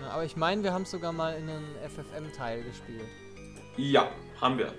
Ja, 0.00 0.10
aber 0.10 0.24
ich 0.24 0.36
meine, 0.36 0.62
wir 0.62 0.72
haben 0.72 0.82
es 0.82 0.90
sogar 0.90 1.12
mal 1.12 1.34
in 1.36 1.48
einem 1.48 1.64
FFM-Teil 1.88 2.62
gespielt. 2.62 3.08
Ja, 3.76 4.10
haben 4.40 4.58
wir. 4.58 4.72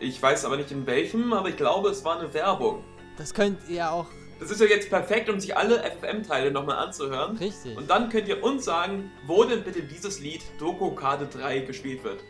Ich 0.00 0.20
weiß 0.20 0.44
aber 0.44 0.56
nicht 0.56 0.70
in 0.70 0.86
welchem, 0.86 1.32
aber 1.32 1.48
ich 1.48 1.56
glaube, 1.56 1.88
es 1.90 2.04
war 2.04 2.18
eine 2.18 2.32
Werbung. 2.34 2.84
Das 3.16 3.32
könnt 3.32 3.58
ihr 3.68 3.90
auch 3.90 4.06
Das 4.40 4.50
ist 4.50 4.60
ja 4.60 4.66
jetzt 4.66 4.90
perfekt, 4.90 5.30
um 5.30 5.40
sich 5.40 5.56
alle 5.56 5.82
FFM-Teile 5.82 6.50
nochmal 6.50 6.76
anzuhören. 6.78 7.36
richtig. 7.38 7.76
Und 7.76 7.88
dann 7.88 8.10
könnt 8.10 8.28
ihr 8.28 8.42
uns 8.42 8.64
sagen, 8.64 9.10
wo 9.26 9.44
denn 9.44 9.62
bitte 9.62 9.82
dieses 9.82 10.20
Lied 10.20 10.42
Dokokade 10.58 11.26
3 11.26 11.60
gespielt 11.60 12.04
wird. 12.04 12.22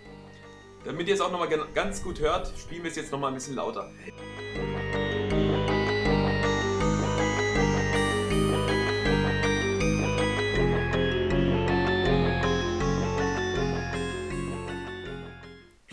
Damit 0.85 1.09
ihr 1.09 1.14
es 1.14 1.21
auch 1.21 1.33
nochmal 1.33 1.49
ganz 1.75 2.00
gut 2.02 2.21
hört, 2.21 2.52
spielen 2.57 2.85
wir 2.85 2.90
es 2.90 2.97
jetzt 2.97 3.11
nochmal 3.11 3.33
ein 3.33 3.35
bisschen 3.35 3.57
lauter. 3.57 3.90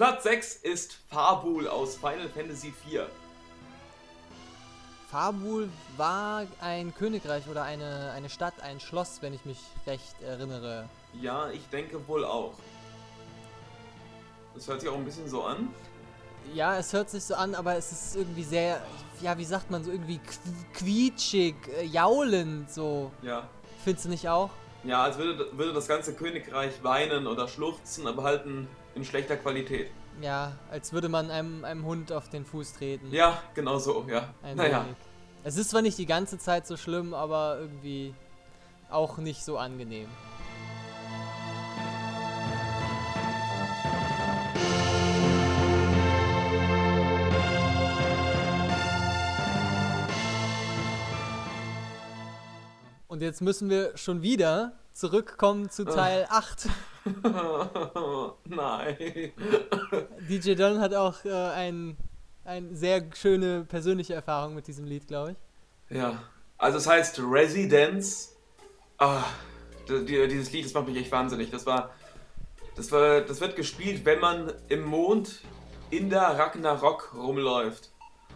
Platz 0.04 0.24
6 0.24 0.56
ist 0.64 0.98
Fabul 1.10 1.66
aus 1.66 1.96
Final 1.96 2.28
Fantasy 2.28 2.74
IV. 2.86 3.04
Fabul 5.10 5.70
war 5.96 6.46
ein 6.60 6.94
Königreich 6.94 7.48
oder 7.48 7.64
eine, 7.64 8.12
eine 8.14 8.28
Stadt, 8.30 8.54
ein 8.64 8.82
Schloss, 8.82 9.20
wenn 9.22 9.34
ich 9.34 9.46
mich 9.46 9.60
recht 9.88 10.22
erinnere. 10.22 10.90
Ja, 11.22 11.50
ich 11.52 11.66
denke 11.70 12.06
wohl 12.06 12.26
auch. 12.26 12.52
Das 14.54 14.68
hört 14.68 14.82
sich 14.82 14.90
auch 14.90 14.98
ein 14.98 15.06
bisschen 15.06 15.30
so 15.30 15.46
an. 15.46 15.70
Ja, 16.54 16.78
es 16.78 16.92
hört 16.92 17.10
sich 17.10 17.24
so 17.24 17.36
an, 17.36 17.56
aber 17.56 17.78
es 17.78 17.94
ist 17.94 18.18
irgendwie 18.18 18.44
sehr, 18.44 18.86
ja, 19.22 19.38
wie 19.38 19.46
sagt 19.46 19.72
man, 19.72 19.86
so 19.86 19.92
irgendwie 19.92 20.18
qu- 20.20 20.74
quietschig, 20.78 21.56
äh, 21.80 21.86
jaulend, 21.86 22.70
so. 22.70 23.10
Ja. 23.22 23.48
Findest 23.86 24.04
du 24.04 24.10
nicht 24.10 24.28
auch? 24.28 24.50
Ja, 24.84 25.04
als 25.04 25.18
würde, 25.18 25.48
würde 25.58 25.74
das 25.74 25.88
ganze 25.88 26.14
Königreich 26.14 26.84
weinen 26.84 27.28
oder 27.28 27.48
schluchzen, 27.48 28.08
aber 28.08 28.24
halt 28.24 28.46
in, 28.46 28.68
in 28.96 29.06
schlechter 29.06 29.38
Qualität. 29.38 29.90
Ja, 30.22 30.54
als 30.70 30.94
würde 30.94 31.10
man 31.10 31.32
einem, 31.32 31.66
einem 31.66 31.86
Hund 31.86 32.12
auf 32.12 32.30
den 32.30 32.46
Fuß 32.46 32.74
treten. 32.74 33.12
Ja, 33.12 33.42
genau 33.56 33.80
so, 33.80 34.06
ja. 34.10 34.34
Ein 34.44 34.58
naja, 34.58 34.84
wenig. 34.84 34.98
Es 35.44 35.58
ist 35.58 35.70
zwar 35.72 35.82
nicht 35.82 35.98
die 35.98 36.06
ganze 36.06 36.38
Zeit 36.38 36.68
so 36.68 36.78
schlimm, 36.78 37.14
aber 37.14 37.58
irgendwie 37.60 38.14
auch 38.90 39.18
nicht 39.18 39.44
so 39.44 39.58
angenehm. 39.58 40.08
Und 53.14 53.22
jetzt 53.22 53.42
müssen 53.42 53.70
wir 53.70 53.96
schon 53.96 54.24
wieder 54.24 54.74
zurückkommen 54.92 55.70
zu 55.70 55.86
Teil 55.86 56.26
8. 56.32 56.68
nein. 58.46 58.98
DJ 60.28 60.56
Don 60.56 60.80
hat 60.80 60.96
auch 60.96 61.24
äh, 61.24 61.32
ein, 61.32 61.96
ein 62.44 62.76
sehr 62.76 63.06
schöne 63.14 63.66
persönliche 63.66 64.16
Erfahrung 64.16 64.56
mit 64.56 64.66
diesem 64.66 64.86
Lied, 64.86 65.08
glaube 65.08 65.34
ich. 65.34 65.96
Ja, 65.96 66.24
also 66.58 66.80
es 66.80 66.88
heißt 66.88 67.20
Residence. 67.20 68.36
Ah, 68.98 69.26
dieses 69.88 70.52
Lied, 70.52 70.66
das 70.66 70.74
macht 70.74 70.88
mich 70.88 70.98
echt 70.98 71.12
wahnsinnig. 71.12 71.52
Das 71.52 71.68
war, 71.68 71.92
das 72.76 72.92
war, 72.92 73.22
das 73.22 73.40
wird 73.42 73.56
gespielt, 73.56 74.06
wenn 74.06 74.22
man 74.22 74.52
im 74.70 74.86
Mond 74.86 75.42
in 75.92 76.10
der 76.10 76.40
Ragnarok 76.40 77.14
rumläuft. 77.14 77.92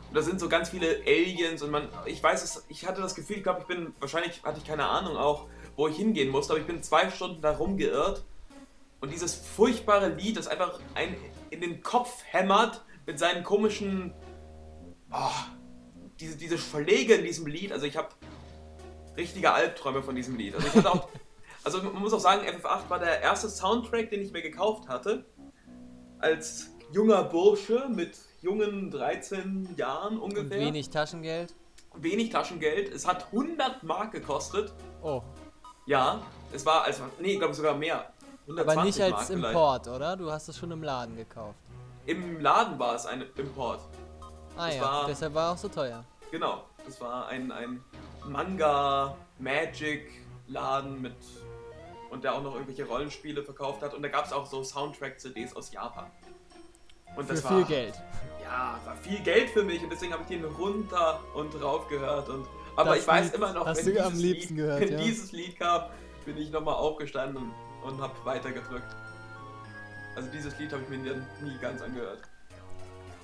Und 0.10 0.16
da 0.16 0.22
sind 0.22 0.40
so 0.40 0.48
ganz 0.48 0.70
viele 0.70 1.02
Aliens 1.06 1.62
und 1.62 1.72
man, 1.72 1.90
ich 2.06 2.24
weiß 2.24 2.44
es, 2.44 2.66
ich 2.70 2.88
hatte 2.88 3.02
das 3.02 3.14
Gefühl, 3.14 3.38
ich 3.38 3.44
glaube, 3.44 3.62
ich 3.62 3.68
bin, 3.68 3.94
wahrscheinlich 4.00 4.42
hatte 4.44 4.60
ich 4.60 4.66
keine 4.66 4.88
Ahnung 4.88 5.18
auch, 5.18 5.48
wo 5.76 5.88
ich 5.88 5.98
hingehen 5.98 6.30
musste, 6.30 6.54
aber 6.54 6.62
ich 6.62 6.68
bin 6.68 6.82
zwei 6.82 7.10
Stunden 7.10 7.42
da 7.42 7.52
rumgeirrt. 7.52 8.24
Und 9.00 9.12
dieses 9.12 9.36
furchtbare 9.36 10.10
Lied, 10.10 10.38
das 10.38 10.48
einfach 10.48 10.80
einen 10.96 11.16
in 11.50 11.62
den 11.62 11.84
Kopf 11.84 12.24
hämmert 12.26 12.84
mit 13.06 13.20
seinen 13.20 13.44
komischen, 13.44 14.14
oh, 15.12 15.30
diese, 16.20 16.38
diese 16.38 16.58
Schläge 16.58 17.16
in 17.16 17.24
diesem 17.24 17.46
Lied, 17.46 17.72
also 17.72 17.86
ich 17.86 17.96
habe 17.96 18.10
richtige 19.18 19.52
Albträume 19.52 20.02
von 20.02 20.16
diesem 20.16 20.36
Lied. 20.36 20.56
Also 20.56 20.68
ich 20.68 20.76
hatte 20.76 20.92
auch, 20.92 21.10
also 21.64 21.84
man 21.84 22.02
muss 22.02 22.14
auch 22.14 22.20
sagen, 22.20 22.42
FF8 22.48 22.90
war 22.90 23.00
der 23.00 23.22
erste 23.22 23.50
Soundtrack, 23.50 24.10
den 24.10 24.22
ich 24.22 24.32
mir 24.32 24.42
gekauft 24.42 24.88
hatte. 24.88 25.26
Als 26.20 26.72
junger 26.92 27.24
Bursche 27.24 27.88
mit 27.90 28.18
jungen 28.42 28.92
13 28.92 29.76
Jahren 29.78 30.18
Und 30.18 30.38
ungefähr. 30.38 30.60
wenig 30.60 30.90
Taschengeld. 30.90 31.54
Wenig 31.96 32.30
Taschengeld. 32.30 32.94
Es 32.94 33.08
hat 33.08 33.26
100 33.32 33.84
Mark 33.84 34.12
gekostet. 34.12 34.74
Oh, 35.02 35.22
Ja, 35.86 36.22
es 36.52 36.66
war, 36.66 36.84
also, 36.84 37.04
nee, 37.20 37.34
ich 37.34 37.40
glaube 37.40 37.54
sogar 37.54 37.74
mehr. 37.76 38.12
120 38.48 38.60
aber 38.78 38.84
nicht 38.86 39.02
als 39.02 39.12
Mark 39.12 39.26
vielleicht. 39.26 39.46
Import, 39.54 39.88
oder? 39.88 40.18
Du 40.18 40.32
hast 40.32 40.48
es 40.50 40.58
schon 40.58 40.72
im 40.72 40.84
Laden 40.84 41.16
gekauft. 41.16 41.58
Im 42.06 42.40
Laden 42.40 42.78
war 42.80 42.96
es 42.96 43.06
ein 43.06 43.24
Import. 43.36 43.80
Ah 44.56 44.68
Das 44.68 44.76
ja, 44.76 44.82
war- 44.82 45.06
deshalb 45.08 45.34
war 45.34 45.48
er 45.48 45.52
auch 45.54 45.58
so 45.58 45.68
teuer. 45.70 46.04
Genau, 46.32 46.64
das 46.86 47.00
war 47.02 47.28
ein, 47.28 47.52
ein 47.52 47.84
Manga, 48.26 49.16
Magic 49.40 50.10
Laden 50.48 51.02
mit 51.02 51.16
und 52.10 52.24
der 52.24 52.34
auch 52.36 52.42
noch 52.42 52.54
irgendwelche 52.54 52.86
Rollenspiele 52.86 53.44
verkauft 53.44 53.82
hat 53.82 53.94
und 53.94 54.02
da 54.02 54.08
gab 54.10 54.26
es 54.26 54.32
auch 54.34 54.46
so 54.46 54.64
Soundtrack-CDs 54.64 55.56
aus 55.56 55.72
Japan. 55.72 56.06
Und 57.18 57.26
Für 57.26 57.34
das 57.34 57.44
war, 57.44 57.58
viel 57.58 57.66
Geld. 57.66 57.94
Ja, 58.42 58.80
war 58.86 58.96
viel 58.96 59.20
Geld 59.20 59.50
für 59.50 59.64
mich 59.64 59.84
und 59.84 59.92
deswegen 59.92 60.14
habe 60.14 60.24
ich 60.24 60.30
den 60.30 60.46
runter 60.46 61.20
und 61.34 61.62
rauf 61.62 61.88
gehört 61.90 62.30
und 62.30 62.48
aber 62.78 62.92
Das 62.92 63.00
ich 63.00 63.08
weiß 63.08 63.26
Lied 63.26 63.34
immer 63.34 63.54
noch, 63.54 63.66
wenn, 63.66 63.74
dieses, 63.74 64.14
liebsten 64.14 64.56
Lied, 64.56 64.58
gehört, 64.58 64.82
wenn 64.82 64.92
ja. 64.92 64.98
dieses 65.00 65.32
Lied 65.32 65.60
kam, 65.60 65.82
bin 66.26 66.38
ich 66.38 66.52
nochmal 66.52 66.76
aufgestanden 66.76 67.38
und, 67.38 67.92
und 67.92 68.02
habe 68.02 68.14
weitergedrückt. 68.24 68.96
Also 70.16 70.30
dieses 70.32 70.58
Lied 70.60 70.72
habe 70.72 70.84
ich 70.84 70.90
mir 70.90 70.98
nie 71.42 71.58
ganz 71.60 71.82
angehört. 71.82 72.22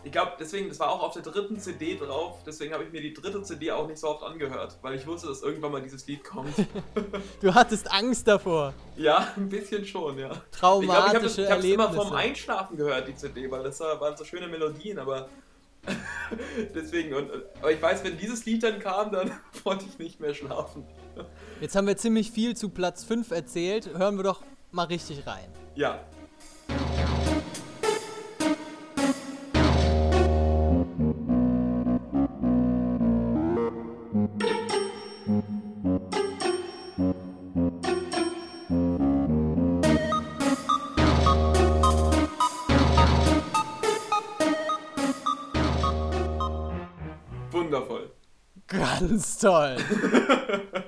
Ich 0.06 0.12
glaube, 0.12 0.34
deswegen, 0.40 0.68
das 0.68 0.80
war 0.80 0.90
auch 0.92 1.02
auf 1.02 1.14
der 1.14 1.22
dritten 1.24 1.58
CD 1.60 1.96
drauf, 1.98 2.40
deswegen 2.46 2.74
habe 2.74 2.84
ich 2.84 2.92
mir 2.92 3.00
die 3.02 3.14
dritte 3.14 3.42
CD 3.42 3.72
auch 3.72 3.88
nicht 3.88 4.00
so 4.00 4.10
oft 4.10 4.22
angehört, 4.24 4.78
weil 4.82 4.96
ich 4.96 5.08
wusste, 5.08 5.28
dass 5.28 5.42
irgendwann 5.42 5.72
mal 5.72 5.82
dieses 5.82 6.06
Lied 6.08 6.24
kommt. 6.24 6.54
Du 7.42 7.54
hattest 7.54 7.92
Angst 7.92 8.28
davor. 8.28 8.74
ja, 8.98 9.34
ein 9.38 9.48
bisschen 9.50 9.86
schon, 9.86 10.18
ja. 10.18 10.32
Ich 10.32 10.60
glaube, 10.60 10.86
ich 10.86 10.92
habe 10.92 11.10
Traumatische 11.30 11.44
es 11.48 11.66
immer 11.66 11.92
vorm 11.94 12.14
Einschlafen 12.14 12.76
gehört, 12.78 13.08
die 13.08 13.16
CD, 13.16 13.50
weil 13.50 13.64
das 13.64 13.80
war- 13.80 14.00
waren 14.02 14.16
so 14.18 14.24
schöne 14.26 14.48
Melodien, 14.48 15.00
aber 15.00 15.30
deswegen, 16.76 17.14
und, 17.14 17.30
aber 17.60 17.72
ich 17.72 17.82
weiß, 17.82 18.04
wenn 18.04 18.18
dieses 18.18 18.46
Lied 18.46 18.64
dann 18.64 18.80
kam, 18.80 19.12
dann 19.12 19.32
wollte 19.64 19.86
ich 19.86 20.00
nicht 20.00 20.20
mehr 20.20 20.34
schlafen. 20.34 20.86
Jetzt 21.62 21.76
haben 21.76 21.88
wir 21.88 21.98
ziemlich 21.98 22.32
viel 22.32 22.56
zu 22.56 22.70
Platz 22.70 23.04
5 23.04 23.32
erzählt. 23.32 23.90
Hören 23.98 24.18
wir 24.18 24.24
doch 24.24 24.42
mal 24.72 24.86
richtig 24.86 25.26
rein. 25.28 25.48
Ja. 25.76 26.00
Ganz 49.24 49.38
toll. 49.38 49.78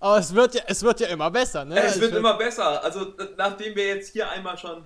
Aber 0.00 0.18
es 0.18 0.34
wird 0.34 0.54
ja, 0.54 0.62
es 0.66 0.82
wird 0.82 1.00
ja 1.00 1.06
immer 1.08 1.30
besser, 1.30 1.64
ne? 1.64 1.80
Es 1.80 1.94
wird 2.00 2.10
wird- 2.12 2.16
immer 2.20 2.34
besser. 2.36 2.82
Also, 2.82 3.06
nachdem 3.36 3.74
wir 3.76 3.86
jetzt 3.86 4.12
hier 4.12 4.28
einmal 4.28 4.58
schon 4.58 4.84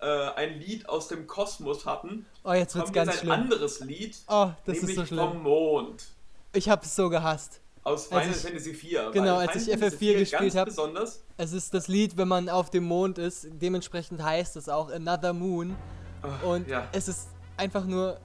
äh, 0.00 0.06
ein 0.34 0.58
Lied 0.58 0.88
aus 0.88 1.08
dem 1.08 1.26
Kosmos 1.26 1.86
hatten, 1.86 2.26
Oh, 2.42 2.52
jetzt 2.52 2.74
wird's 2.74 2.92
wir 2.92 2.96
jetzt 3.02 3.06
ganz 3.06 3.10
ein 3.10 3.18
schlimm. 3.20 3.30
anderes 3.32 3.80
Lied, 3.80 4.16
Oh, 4.28 4.50
das 4.66 4.76
nämlich 4.82 4.98
ist 4.98 5.08
so 5.08 5.16
vom. 5.16 5.42
Mond. 5.42 6.04
Ich 6.52 6.68
hab's 6.68 6.96
so 6.96 7.08
gehasst. 7.08 7.60
Aus 7.84 8.08
Final 8.08 8.30
ich- 8.30 8.36
Fantasy 8.36 8.70
IV. 8.70 9.12
genau, 9.12 9.36
als 9.36 9.54
ich 9.56 9.62
Final 9.64 9.78
Fantasy 9.78 9.96
FF4 10.06 10.10
IV 10.12 10.18
gespielt 10.18 10.40
ganz 10.42 10.56
hab. 10.56 10.64
besonders. 10.66 11.22
Es 11.36 11.52
ist 11.52 11.72
das 11.72 11.86
Lied, 11.88 12.16
wenn 12.18 12.28
man 12.28 12.48
auf 12.48 12.70
dem 12.70 12.84
Mond 12.84 13.18
ist. 13.18 13.46
Dementsprechend 13.52 14.22
heißt 14.22 14.56
es 14.56 14.68
auch 14.68 14.90
Another 14.90 15.32
Moon. 15.32 15.76
Ach, 16.22 16.42
Und 16.42 16.68
ja. 16.68 16.86
es 16.92 17.08
ist 17.08 17.28
einfach 17.56 17.84
nur 17.84 18.18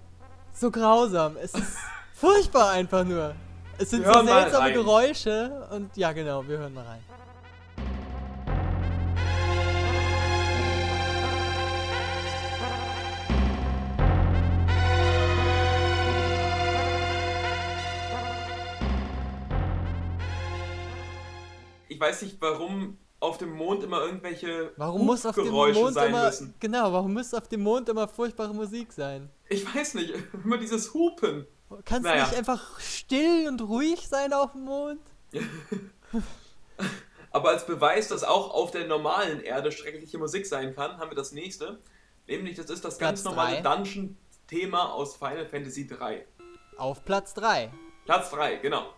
so 0.53 0.71
grausam. 0.71 1.37
Es 1.37 1.53
ist 1.53 1.77
furchtbar 2.25 2.71
einfach 2.71 3.03
nur. 3.03 3.35
Es 3.77 3.89
sind 3.89 4.05
Wir 4.05 4.13
so 4.13 4.25
seltsame. 4.25 4.73
Geräusche 4.73 5.67
und 5.71 5.95
ja, 5.97 6.11
genau, 6.11 6.47
wir 6.47 6.57
hören 6.57 6.73
mal 6.73 6.85
rein. 6.85 7.03
Ich 21.87 21.99
weiß 21.99 22.23
nicht, 22.23 22.37
warum 22.41 22.97
auf 23.19 23.37
dem 23.37 23.53
Mond 23.53 23.83
immer 23.83 24.01
irgendwelche 24.01 24.71
Warum 24.77 25.05
muss 25.05 25.25
auf 25.25 25.35
dem 25.35 25.47
Mond 25.49 25.93
sein 25.93 26.09
immer 26.09 26.25
müssen. 26.25 26.53
genau, 26.59 26.91
warum 26.91 27.13
muss 27.13 27.33
auf 27.33 27.47
dem 27.47 27.61
Mond 27.61 27.87
immer 27.89 28.07
furchtbare 28.07 28.53
Musik 28.53 28.91
sein? 28.91 29.29
Ich 29.49 29.65
weiß 29.73 29.95
nicht, 29.95 30.13
immer 30.43 30.57
dieses 30.57 30.93
Hupen. 30.93 31.47
Kannst 31.83 32.03
Naja. 32.03 32.23
du 32.23 32.29
nicht 32.29 32.37
einfach 32.37 32.79
still 32.79 33.47
und 33.47 33.61
ruhig 33.61 34.07
sein 34.07 34.33
auf 34.33 34.51
dem 34.53 34.65
Mond? 34.65 35.01
Aber 37.31 37.49
als 37.49 37.65
Beweis, 37.65 38.07
dass 38.07 38.23
auch 38.23 38.53
auf 38.53 38.71
der 38.71 38.87
normalen 38.87 39.41
Erde 39.41 39.71
schreckliche 39.71 40.17
Musik 40.17 40.45
sein 40.45 40.73
kann, 40.75 40.97
haben 40.99 41.11
wir 41.11 41.15
das 41.15 41.31
nächste. 41.33 41.79
Nämlich, 42.27 42.55
das 42.55 42.69
ist 42.69 42.85
das 42.85 42.97
ganz 42.97 43.21
Platz 43.21 43.35
normale 43.35 43.61
drei. 43.61 43.75
Dungeon-Thema 43.75 44.93
aus 44.93 45.17
Final 45.17 45.45
Fantasy 45.45 45.85
3. 45.87 46.25
Auf 46.77 47.03
Platz 47.03 47.33
3. 47.33 47.71
Platz 48.05 48.29
3, 48.31 48.55
genau. 48.57 48.93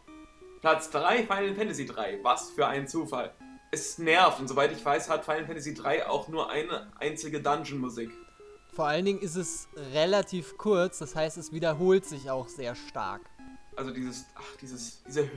Platz 0.61 0.89
3, 0.91 1.23
Final 1.23 1.55
Fantasy 1.55 1.85
3. 1.85 2.19
Was 2.23 2.51
für 2.51 2.67
ein 2.67 2.87
Zufall. 2.87 3.33
Es 3.71 3.97
nervt 3.97 4.39
und 4.39 4.47
soweit 4.47 4.71
ich 4.71 4.83
weiß, 4.85 5.09
hat 5.09 5.25
Final 5.25 5.45
Fantasy 5.45 5.73
3 5.73 6.07
auch 6.07 6.27
nur 6.27 6.49
eine 6.49 6.91
einzige 6.99 7.41
Dungeon-Musik. 7.41 8.11
Vor 8.77 8.85
allen 8.85 9.05
Dingen 9.05 9.21
ist 9.21 9.35
es 9.35 9.67
relativ 9.91 10.55
kurz, 10.55 10.99
das 10.99 11.15
heißt, 11.15 11.35
es 11.39 11.51
wiederholt 11.51 12.05
sich 12.05 12.29
auch 12.29 12.47
sehr 12.47 12.75
stark. 12.75 13.21
Also 13.75 13.89
dieses, 13.89 14.27
ach, 14.35 14.55
dieses, 14.61 15.01
diese 15.01 15.27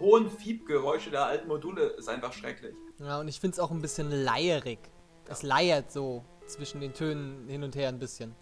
hohen 0.00 0.28
Fiebgeräusche 0.28 1.08
der 1.12 1.26
alten 1.26 1.46
Module 1.46 1.90
ist 1.90 2.08
einfach 2.08 2.32
schrecklich. 2.32 2.74
Ja, 2.98 3.20
und 3.20 3.28
ich 3.28 3.38
finde 3.38 3.54
es 3.54 3.60
auch 3.60 3.70
ein 3.70 3.80
bisschen 3.80 4.10
leierig. 4.10 4.80
Es 5.28 5.44
leiert 5.44 5.92
so 5.92 6.24
zwischen 6.48 6.80
den 6.80 6.92
Tönen 6.92 7.46
hin 7.46 7.62
und 7.62 7.76
her 7.76 7.88
ein 7.88 8.00
bisschen. 8.00 8.34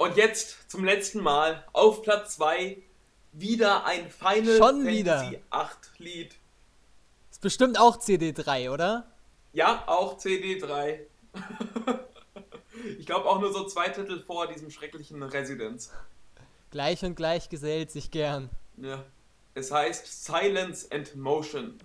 Und 0.00 0.16
jetzt 0.16 0.70
zum 0.70 0.82
letzten 0.82 1.22
Mal 1.22 1.62
auf 1.74 2.00
Platz 2.00 2.36
2 2.36 2.78
wieder 3.32 3.84
ein 3.84 4.08
Final 4.08 4.56
Schon 4.56 4.82
Fantasy 4.82 4.98
wieder. 4.98 5.32
8 5.50 5.90
Lied. 5.98 6.36
Ist 7.30 7.42
bestimmt 7.42 7.78
auch 7.78 7.98
CD3, 7.98 8.70
oder? 8.70 9.12
Ja, 9.52 9.84
auch 9.86 10.16
CD3. 10.18 11.00
ich 12.98 13.04
glaube 13.04 13.28
auch 13.28 13.40
nur 13.40 13.52
so 13.52 13.66
zwei 13.66 13.90
Titel 13.90 14.22
vor 14.22 14.46
diesem 14.46 14.70
schrecklichen 14.70 15.22
Residence. 15.22 15.90
Gleich 16.70 17.04
und 17.04 17.14
gleich 17.14 17.50
gesellt 17.50 17.90
sich 17.90 18.10
gern. 18.10 18.48
Ja. 18.78 19.04
Es 19.52 19.70
heißt 19.70 20.24
Silence 20.24 20.88
and 20.90 21.14
Motion. 21.14 21.78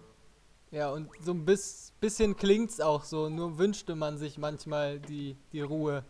Ja, 0.71 0.89
und 0.89 1.09
so 1.21 1.33
ein 1.33 1.43
bis, 1.43 1.91
bisschen 1.99 2.37
klingt's 2.37 2.79
auch 2.79 3.03
so, 3.03 3.27
nur 3.27 3.57
wünschte 3.57 3.93
man 3.93 4.17
sich 4.17 4.37
manchmal 4.37 5.01
die, 5.01 5.35
die 5.51 5.59
Ruhe, 5.59 6.05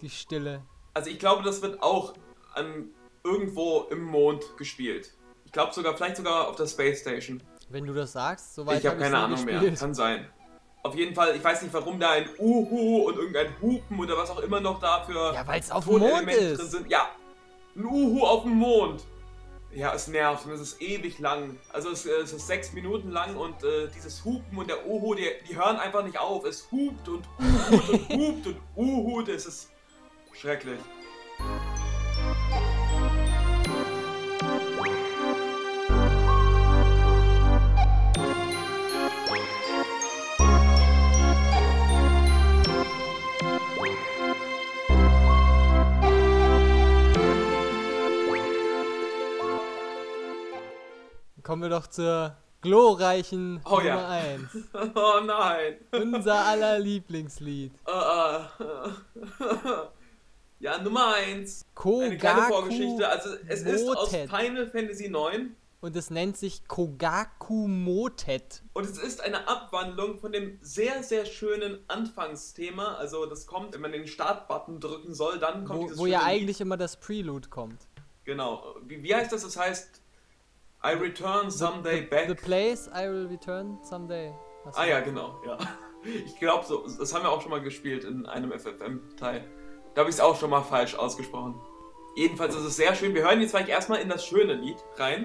die 0.00 0.08
Stille. 0.08 0.62
Also 0.96 1.10
ich 1.10 1.18
glaube, 1.18 1.42
das 1.42 1.60
wird 1.60 1.82
auch 1.82 2.14
an, 2.54 2.88
irgendwo 3.22 3.82
im 3.90 4.02
Mond 4.02 4.56
gespielt. 4.56 5.12
Ich 5.44 5.52
glaube 5.52 5.74
sogar, 5.74 5.94
vielleicht 5.94 6.16
sogar 6.16 6.48
auf 6.48 6.56
der 6.56 6.66
Space 6.66 7.00
Station. 7.00 7.42
Wenn 7.68 7.84
du 7.84 7.92
das 7.92 8.12
sagst, 8.12 8.54
soweit 8.54 8.78
ich 8.78 8.86
habe 8.86 8.96
hab 8.96 9.02
keine 9.02 9.18
Ahnung 9.18 9.44
mehr. 9.44 9.60
gespielt. 9.60 9.78
Kann 9.78 9.92
sein. 9.92 10.26
Auf 10.82 10.94
jeden 10.94 11.14
Fall, 11.14 11.36
ich 11.36 11.44
weiß 11.44 11.60
nicht, 11.60 11.74
warum 11.74 12.00
da 12.00 12.12
ein 12.12 12.26
Uhu 12.38 13.08
und 13.08 13.16
irgendein 13.16 13.60
Hupen 13.60 14.00
oder 14.00 14.16
was 14.16 14.30
auch 14.30 14.38
immer 14.38 14.58
noch 14.58 14.80
da 14.80 15.04
für 15.04 15.34
Ja, 15.34 15.46
weil's 15.46 15.70
auf 15.70 15.84
dem 15.84 15.98
Mond 15.98 16.30
ist. 16.30 16.60
drin 16.60 16.66
sind. 16.66 16.90
Ja, 16.90 17.10
ein 17.76 17.84
Uhu 17.84 18.24
auf 18.24 18.44
dem 18.44 18.54
Mond. 18.54 19.04
Ja, 19.74 19.92
es 19.92 20.08
nervt 20.08 20.46
und 20.46 20.52
es 20.52 20.62
ist 20.62 20.80
ewig 20.80 21.18
lang. 21.18 21.58
Also 21.74 21.90
es, 21.90 22.06
es 22.06 22.32
ist 22.32 22.46
sechs 22.46 22.72
Minuten 22.72 23.10
lang 23.10 23.36
und 23.36 23.62
äh, 23.62 23.88
dieses 23.94 24.24
Hupen 24.24 24.56
und 24.56 24.70
der 24.70 24.86
Uhu, 24.86 25.14
die, 25.14 25.28
die 25.46 25.58
hören 25.58 25.76
einfach 25.76 26.02
nicht 26.02 26.18
auf. 26.18 26.46
Es 26.46 26.70
hupt 26.72 27.06
und 27.06 27.28
uhut 27.38 27.90
und 27.90 28.08
hupt 28.08 28.46
und 28.46 28.56
uhut. 28.76 29.28
Es 29.28 29.44
ist 29.44 29.75
schrecklich. 30.40 30.80
Kommen 51.42 51.62
wir 51.62 51.68
doch 51.68 51.86
zur 51.86 52.36
glorreichen 52.60 53.60
Oh 53.64 53.76
Nummer 53.76 53.84
ja. 53.84 54.08
1. 54.08 54.42
Oh 54.96 55.20
nein. 55.24 55.76
Unser 55.92 56.44
aller 56.44 56.80
Lieblingslied. 56.80 57.72
Äh, 57.86 58.64
äh. 58.64 59.86
ja, 60.58 60.78
Nummer 60.78 61.14
eins. 61.14 61.64
Kogaku 61.74 62.04
Eine 62.04 62.16
kleine 62.18 62.42
Vorgeschichte. 62.42 63.08
Also 63.08 63.30
es 63.46 63.62
ist 63.62 63.88
aus 63.88 64.10
Motet. 64.10 64.30
Final 64.30 64.66
Fantasy 64.66 65.08
9 65.08 65.54
Und 65.80 65.96
es 65.96 66.10
nennt 66.10 66.36
sich 66.36 66.66
Kogaku 66.66 67.68
Motet. 67.68 68.62
und 68.72 68.84
es 68.84 68.98
ist 68.98 69.20
eine 69.20 69.46
Abwandlung 69.48 70.18
von 70.18 70.32
dem 70.32 70.58
sehr, 70.62 71.02
sehr 71.02 71.26
schönen 71.26 71.78
Anfangsthema. 71.88 72.94
Also 72.94 73.26
das 73.26 73.46
kommt, 73.46 73.74
wenn 73.74 73.82
man 73.82 73.92
den 73.92 74.06
Start-Button 74.06 74.80
drücken 74.80 75.14
soll, 75.14 75.38
dann 75.38 75.64
kommt 75.64 75.80
Wo, 75.80 75.84
dieses 75.84 75.98
wo 75.98 76.06
ja 76.06 76.22
eigentlich 76.22 76.60
immer 76.60 76.76
das 76.76 76.96
Prelude 76.96 77.48
kommt. 77.48 77.86
Genau. 78.24 78.74
Wie, 78.82 79.02
wie 79.02 79.14
heißt 79.14 79.32
das? 79.32 79.42
Das 79.42 79.56
heißt 79.56 80.00
I 80.84 80.90
return 80.90 81.50
someday 81.50 82.02
back. 82.02 82.28
The 82.28 82.34
place 82.34 82.88
I 82.88 83.08
will 83.08 83.26
return 83.26 83.78
someday. 83.82 84.32
Was 84.64 84.76
ah 84.76 84.86
ja, 84.86 85.00
genau, 85.00 85.40
ja. 85.46 85.58
Ich 86.24 86.38
glaube 86.38 86.64
so, 86.64 86.86
das 86.86 87.12
haben 87.12 87.24
wir 87.24 87.30
auch 87.30 87.42
schon 87.42 87.50
mal 87.50 87.60
gespielt 87.60 88.04
in 88.04 88.26
einem 88.26 88.52
FFM-Teil. 88.52 89.44
Da 89.96 90.00
habe 90.00 90.10
ich 90.10 90.16
es 90.16 90.20
auch 90.20 90.38
schon 90.38 90.50
mal 90.50 90.60
falsch 90.60 90.94
ausgesprochen. 90.94 91.58
Jedenfalls 92.14 92.54
ist 92.54 92.64
es 92.64 92.76
sehr 92.76 92.94
schön. 92.94 93.14
Wir 93.14 93.22
hören 93.22 93.40
jetzt 93.40 93.52
gleich 93.52 93.66
erstmal 93.66 93.98
in 94.00 94.10
das 94.10 94.26
schöne 94.26 94.52
Lied 94.52 94.76
rein. 94.98 95.24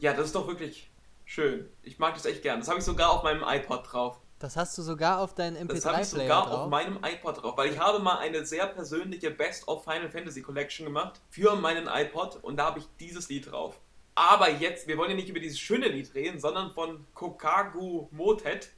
Ja, 0.00 0.14
das 0.14 0.28
ist 0.28 0.34
doch 0.34 0.48
wirklich 0.48 0.90
schön. 1.26 1.68
Ich 1.82 1.98
mag 1.98 2.14
das 2.14 2.24
echt 2.24 2.40
gern. 2.40 2.60
Das 2.60 2.68
habe 2.70 2.78
ich 2.78 2.84
sogar 2.86 3.10
auf 3.10 3.24
meinem 3.24 3.44
iPod 3.46 3.92
drauf. 3.92 4.22
Das 4.40 4.56
hast 4.56 4.76
du 4.78 4.82
sogar 4.82 5.20
auf 5.20 5.34
deinen 5.34 5.68
Das 5.68 5.84
habe 5.84 6.00
ich 6.00 6.08
MP3-Player 6.08 6.24
sogar 6.24 6.46
drauf. 6.46 6.60
auf 6.62 6.68
meinem 6.70 6.98
iPod 7.04 7.42
drauf, 7.42 7.56
weil 7.58 7.70
ich 7.70 7.78
habe 7.78 7.98
mal 8.00 8.18
eine 8.18 8.44
sehr 8.46 8.66
persönliche 8.66 9.30
Best 9.30 9.68
of 9.68 9.84
Final 9.84 10.08
Fantasy 10.10 10.40
Collection 10.42 10.86
gemacht 10.86 11.20
für 11.28 11.54
meinen 11.56 11.86
iPod 11.86 12.36
und 12.42 12.56
da 12.56 12.64
habe 12.66 12.78
ich 12.78 12.86
dieses 12.98 13.28
Lied 13.28 13.52
drauf. 13.52 13.78
Aber 14.14 14.50
jetzt, 14.50 14.88
wir 14.88 14.96
wollen 14.98 15.10
ja 15.10 15.16
nicht 15.16 15.28
über 15.28 15.40
dieses 15.40 15.58
schöne 15.60 15.88
Lied 15.88 16.14
reden, 16.14 16.40
sondern 16.40 16.70
von 16.72 17.06
Kokagu 17.14 18.08
Motet. 18.10 18.70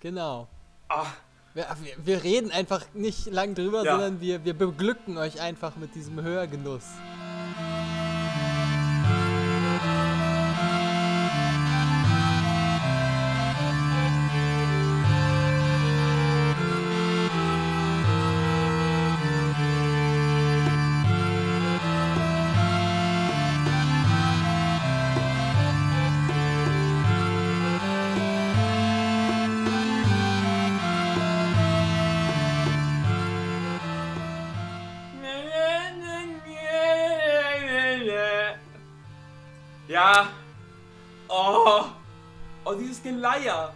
Genau. 0.00 0.48
Wir, 1.54 1.66
wir, 1.82 1.96
wir 2.06 2.24
reden 2.24 2.50
einfach 2.50 2.84
nicht 2.94 3.26
lang 3.26 3.54
drüber, 3.54 3.84
Ja. 3.84 3.92
sondern 3.92 4.20
wir, 4.22 4.44
wir 4.44 4.54
beglücken 4.54 5.18
euch 5.18 5.40
einfach 5.40 5.76
mit 5.76 5.94
diesem 5.94 6.20
Hörgenuss. 6.22 6.84
Ja. 39.90 40.30
Oh. 41.28 41.82
Oh, 42.64 42.74
dieses 42.74 43.02
Geleier. 43.02 43.74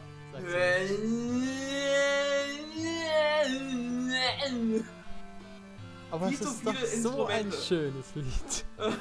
Aber 6.13 6.27
es 6.29 6.41
ist 6.41 6.45
doch 6.65 6.73
viele 6.73 6.87
so 6.87 7.27
ein 7.27 7.53
schönes 7.53 8.15
Lied. 8.15 8.65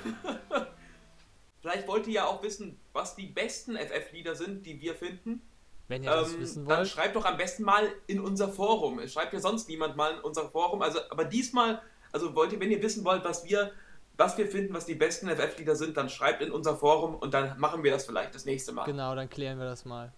Vielleicht 1.62 1.88
wollt 1.88 2.08
ihr 2.08 2.14
ja 2.14 2.26
auch 2.26 2.42
wissen, 2.42 2.80
was 2.94 3.16
die 3.16 3.28
besten 3.28 3.78
FF-Lieder 3.78 4.34
sind, 4.36 4.66
die 4.66 4.82
wir 4.82 4.96
finden. 4.96 5.44
Wenn 5.88 6.04
ihr 6.04 6.10
das 6.10 6.34
Ähm, 6.34 6.40
wissen 6.40 6.66
dann 6.66 6.80
wollt. 6.80 6.90
schreibt 6.90 7.16
doch 7.16 7.26
am 7.26 7.38
besten 7.38 7.62
mal 7.64 7.88
in 8.08 8.22
unser 8.22 8.50
Forum. 8.50 8.98
Es 8.98 9.14
schreibt 9.14 9.34
ja 9.34 9.40
sonst 9.40 9.70
niemand 9.70 9.96
mal 9.96 10.16
in 10.16 10.20
unser 10.22 10.50
Forum. 10.50 10.82
Also, 10.82 11.00
aber 11.12 11.26
diesmal, 11.26 11.80
also 12.12 12.34
wollt 12.36 12.54
ihr, 12.54 12.60
wenn 12.60 12.72
ihr 12.72 12.82
wissen 12.82 13.06
wollt, 13.06 13.24
was 13.24 13.46
wir, 13.46 13.72
was 14.16 14.38
wir 14.38 14.48
finden, 14.48 14.74
was 14.74 14.86
die 14.86 14.96
besten 14.96 15.28
FF-Lieder 15.28 15.76
sind, 15.76 15.98
dann 15.98 16.10
schreibt 16.10 16.42
in 16.42 16.52
unser 16.52 16.78
Forum 16.78 17.16
und 17.16 17.34
dann 17.34 17.60
machen 17.60 17.84
wir 17.84 17.92
das 17.92 18.06
vielleicht 18.06 18.34
das 18.36 18.46
nächste 18.46 18.72
Mal. 18.72 18.86
Genau, 18.86 19.16
dann 19.16 19.30
klären 19.30 19.58
wir 19.58 19.66
das 19.66 19.84
mal. 19.86 20.14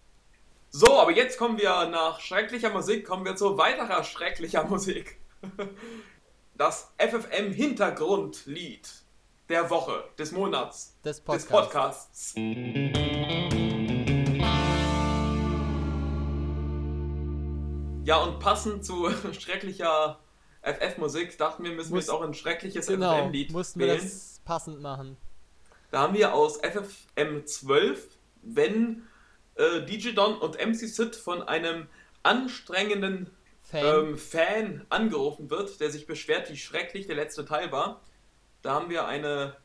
So, 0.70 1.00
aber 1.00 1.12
jetzt 1.12 1.38
kommen 1.38 1.58
wir 1.58 1.88
nach 1.88 2.20
schrecklicher 2.20 2.70
Musik, 2.70 3.08
kommen 3.08 3.24
wir 3.24 3.38
zu 3.38 3.58
weiterer 3.58 4.04
schrecklicher 4.04 4.64
Musik. 4.66 5.18
Das 6.58 6.94
FFM-Hintergrundlied 7.00 8.90
der 9.50 9.70
Woche, 9.70 10.06
des 10.18 10.32
Monats, 10.32 10.98
Des 11.04 11.18
des 11.18 11.46
Podcasts. 11.46 12.34
Podcasts. 12.34 12.34
Ja, 18.06 18.24
und 18.24 18.40
passend 18.40 18.86
zu 18.86 19.10
schrecklicher 19.38 20.18
FF-Musik 20.66 21.38
dachten 21.38 21.64
wir, 21.64 21.72
müssen 21.72 21.94
wir 21.94 22.00
jetzt 22.00 22.10
auch 22.10 22.22
ein 22.22 22.34
schreckliches 22.34 22.88
Genau, 22.88 23.18
FFM-Lied 23.24 23.52
mussten 23.52 23.80
wir 23.80 23.88
wählen. 23.88 24.02
das 24.02 24.42
passend 24.44 24.82
machen. 24.82 25.18
Da 25.92 26.02
haben 26.02 26.14
wir 26.14 26.34
aus 26.34 26.58
FFM 26.58 27.46
12, 27.46 28.08
wenn 28.42 29.04
äh, 29.56 29.82
DJ 29.86 30.12
Don 30.12 30.38
und 30.38 30.56
MC 30.56 30.76
Sid 30.90 31.16
von 31.16 31.42
einem 31.44 31.88
anstrengenden 32.24 33.30
Fan. 33.64 33.86
ähm, 33.86 34.18
Fan 34.18 34.86
angerufen 34.90 35.50
wird, 35.50 35.80
der 35.80 35.90
sich 35.92 36.06
beschwert, 36.08 36.50
wie 36.52 36.58
schrecklich 36.58 37.08
der 37.08 37.16
letzte 37.16 37.46
Teil 37.46 37.72
war. 37.72 38.02
Da 38.62 38.74
haben 38.74 38.90
wir 38.90 39.06
eine 39.08 39.56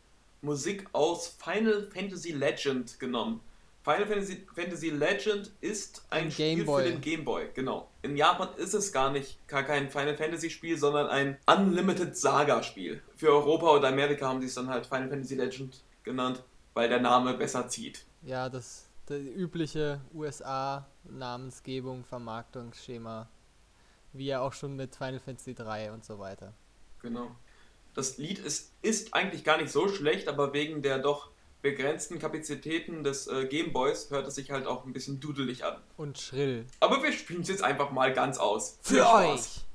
Musik 0.43 0.87
aus 0.93 1.37
Final 1.43 1.89
Fantasy 1.93 2.33
Legend 2.33 2.99
genommen. 3.01 3.41
Final 3.83 4.07
Fantasy, 4.07 4.47
Fantasy 4.55 4.91
Legend 4.91 5.53
ist 5.63 6.05
ein, 6.11 6.25
Ein 6.25 6.31
Spiel 6.31 6.67
für 6.67 6.83
den 6.83 7.01
Game 7.01 7.25
Boy, 7.25 7.49
genau. 7.55 7.91
In 8.03 8.15
Japan 8.17 8.51
ist 8.59 8.75
es 8.75 8.93
gar 8.93 9.11
nicht 9.11 9.47
gar 9.49 9.63
kein 9.63 9.91
Final 9.91 10.17
Fantasy 10.17 10.51
Spiel, 10.51 10.77
sondern 10.77 11.07
ein 11.09 11.39
Unlimited 11.47 12.15
Saga 12.17 12.63
Spiel. 12.63 13.03
Für 13.17 13.31
Europa 13.31 13.71
oder 13.77 13.89
Amerika 13.89 14.29
haben 14.29 14.41
sie 14.41 14.49
es 14.49 14.55
dann 14.55 14.69
halt 14.69 14.87
Final 14.87 15.09
Fantasy 15.09 15.35
Legend 15.35 15.83
genannt, 16.03 16.43
weil 16.75 16.89
der 16.91 17.01
Name 17.01 17.35
besser 17.35 17.69
zieht. 17.69 18.05
ja, 18.23 18.51
das, 18.51 18.87
das 19.07 19.19
übliche 19.19 20.01
USA-Namensgebung, 20.15 22.05
Vermarktungsschema. 22.05 23.29
Wie 24.13 24.27
ja 24.27 24.41
auch 24.41 24.53
schon 24.53 24.77
mit 24.77 24.95
Final 24.97 25.21
Fantasy 25.21 25.55
3 25.55 25.93
und 25.93 26.05
so 26.05 26.19
weiter. 26.19 26.53
Genau. 27.01 27.31
Das 27.95 28.19
Lied 28.19 28.39
ist, 28.41 28.73
ist 28.83 29.15
eigentlich 29.15 29.43
gar 29.43 29.57
nicht 29.57 29.71
so 29.71 29.89
schlecht, 29.89 30.29
aber 30.29 30.53
wegen 30.53 30.83
der 30.83 30.99
doch 30.99 31.31
begrenzten 31.63 32.19
Kapazitäten 32.19 33.05
des 33.05 33.27
äh, 33.27 33.47
Gameboys 33.47 34.11
hört 34.11 34.27
es 34.27 34.35
sich 34.35 34.51
halt 34.51 34.67
auch 34.67 34.85
ein 34.85 34.93
bisschen 34.93 35.21
dudelig 35.21 35.65
an. 35.65 35.77
Und 35.97 36.19
schrill. 36.19 36.67
Aber 36.81 37.03
wir 37.03 37.13
spielen 37.13 37.43
es 37.43 37.49
jetzt 37.49 37.63
einfach 37.63 37.91
mal 37.91 38.13
ganz 38.13 38.39
aus. 38.39 38.79
Für 38.83 39.01
Spaß. 39.01 39.35
euch! 39.35 39.70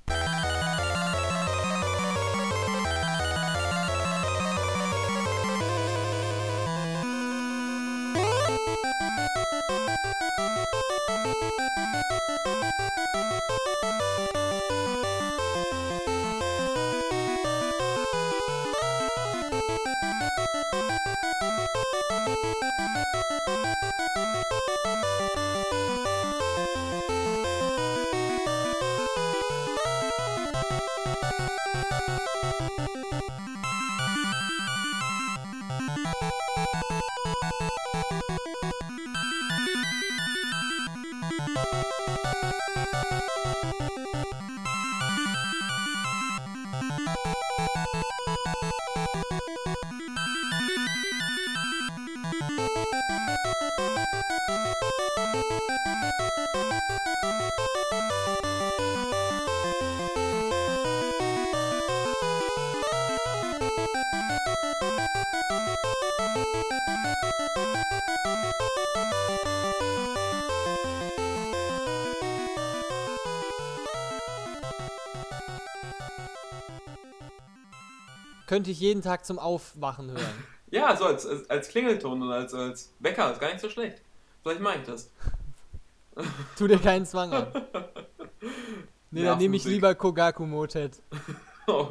Könnte 78.47 78.71
ich 78.71 78.79
jeden 78.79 79.01
Tag 79.01 79.25
zum 79.25 79.39
Aufwachen 79.39 80.11
hören. 80.11 80.43
Ja, 80.71 80.97
so 80.97 81.05
als, 81.05 81.25
als, 81.27 81.47
als 81.49 81.69
Klingelton 81.69 82.23
und 82.23 82.31
als, 82.31 82.53
als 82.53 82.91
Wecker 82.99 83.31
ist 83.31 83.39
gar 83.39 83.49
nicht 83.49 83.61
so 83.61 83.69
schlecht. 83.69 84.01
Vielleicht 84.41 84.59
mache 84.59 84.79
ich 84.79 84.83
das. 84.83 85.11
Tu 86.57 86.67
dir 86.67 86.79
keinen 86.79 87.05
Zwang 87.05 87.31
an. 87.31 87.47
Nee, 89.11 89.23
dann 89.23 89.37
nehme 89.37 89.55
ich 89.55 89.63
lieber 89.63 89.95
Kogaku 89.95 90.45
Motet. 90.45 91.01
Oh, 91.67 91.89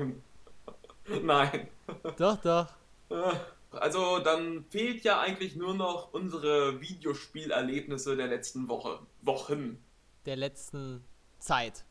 nein. 1.22 1.68
Doch, 2.16 2.36
doch. 2.36 2.66
Also 3.72 4.18
dann 4.20 4.64
fehlt 4.70 5.02
ja 5.02 5.20
eigentlich 5.20 5.56
nur 5.56 5.74
noch 5.74 6.12
unsere 6.12 6.80
Videospielerlebnisse 6.80 8.16
der 8.16 8.28
letzten 8.28 8.68
Woche. 8.68 9.00
Wochen. 9.22 9.82
Der 10.26 10.36
letzten 10.36 11.02
Zeit. 11.38 11.84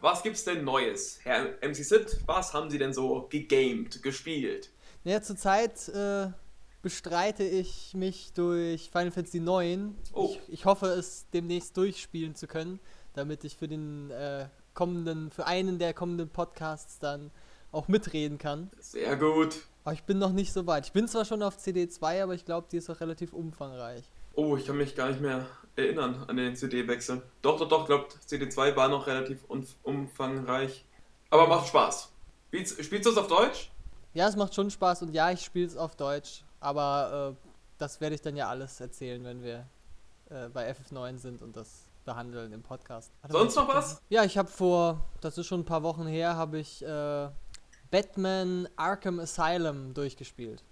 Was 0.00 0.22
gibt's 0.22 0.44
denn 0.44 0.64
Neues? 0.64 1.18
Herr 1.24 1.54
MC 1.60 1.76
Sid, 1.76 2.18
was 2.26 2.54
haben 2.54 2.70
Sie 2.70 2.78
denn 2.78 2.92
so 2.92 3.26
gegamed, 3.28 4.00
gespielt? 4.02 4.70
Naja, 5.02 5.22
zurzeit 5.22 5.88
äh, 5.88 6.28
bestreite 6.82 7.42
ich 7.42 7.94
mich 7.94 8.32
durch 8.32 8.90
Final 8.90 9.10
Fantasy 9.10 9.38
IX. 9.38 9.94
Oh. 10.12 10.36
Ich, 10.46 10.52
ich 10.52 10.64
hoffe, 10.66 10.86
es 10.86 11.26
demnächst 11.32 11.76
durchspielen 11.76 12.36
zu 12.36 12.46
können, 12.46 12.78
damit 13.14 13.42
ich 13.42 13.56
für 13.56 13.66
den 13.66 14.10
äh, 14.10 14.46
kommenden, 14.74 15.32
für 15.32 15.46
einen 15.46 15.80
der 15.80 15.94
kommenden 15.94 16.28
Podcasts 16.28 17.00
dann 17.00 17.32
auch 17.72 17.88
mitreden 17.88 18.38
kann. 18.38 18.70
Sehr 18.78 19.16
gut. 19.16 19.62
Aber 19.82 19.94
ich 19.94 20.04
bin 20.04 20.18
noch 20.18 20.32
nicht 20.32 20.52
so 20.52 20.66
weit. 20.66 20.86
Ich 20.86 20.92
bin 20.92 21.08
zwar 21.08 21.24
schon 21.24 21.42
auf 21.42 21.58
CD2, 21.58 22.22
aber 22.22 22.34
ich 22.34 22.44
glaube, 22.44 22.68
die 22.70 22.76
ist 22.76 22.88
auch 22.88 23.00
relativ 23.00 23.32
umfangreich. 23.32 24.04
Oh, 24.38 24.56
ich 24.56 24.66
kann 24.66 24.76
mich 24.76 24.94
gar 24.94 25.08
nicht 25.08 25.20
mehr 25.20 25.44
erinnern 25.74 26.24
an 26.28 26.36
den 26.36 26.54
CD-Wechsel. 26.54 27.22
Doch, 27.42 27.58
doch, 27.58 27.68
doch, 27.68 27.86
glaubt, 27.86 28.16
CD2 28.24 28.76
war 28.76 28.88
noch 28.88 29.08
relativ 29.08 29.40
umfangreich. 29.82 30.84
Aber 31.28 31.48
macht 31.48 31.66
Spaß. 31.66 32.12
Spielst, 32.52 33.04
du 33.04 33.10
es 33.10 33.16
auf 33.16 33.26
Deutsch? 33.26 33.72
Ja, 34.14 34.28
es 34.28 34.36
macht 34.36 34.54
schon 34.54 34.70
Spaß 34.70 35.02
und 35.02 35.12
ja, 35.12 35.32
ich 35.32 35.40
spiele 35.40 35.66
es 35.66 35.76
auf 35.76 35.96
Deutsch, 35.96 36.44
aber 36.60 37.34
äh, 37.34 37.48
das 37.78 38.00
werde 38.00 38.14
ich 38.14 38.22
dann 38.22 38.36
ja 38.36 38.48
alles 38.48 38.78
erzählen, 38.78 39.24
wenn 39.24 39.42
wir 39.42 39.66
äh, 40.30 40.48
bei 40.50 40.70
FF9 40.70 41.18
sind 41.18 41.42
und 41.42 41.56
das 41.56 41.86
behandeln 42.04 42.52
im 42.52 42.62
Podcast. 42.62 43.10
Mal, 43.22 43.32
Sonst 43.32 43.56
noch 43.56 43.66
was? 43.66 44.00
Ja, 44.08 44.22
ich 44.22 44.38
habe 44.38 44.48
vor, 44.48 45.04
das 45.20 45.36
ist 45.36 45.48
schon 45.48 45.62
ein 45.62 45.66
paar 45.66 45.82
Wochen 45.82 46.06
her, 46.06 46.36
habe 46.36 46.60
ich 46.60 46.84
äh, 46.84 47.28
Batman 47.90 48.68
Arkham 48.76 49.18
Asylum 49.18 49.94
durchgespielt. 49.94 50.62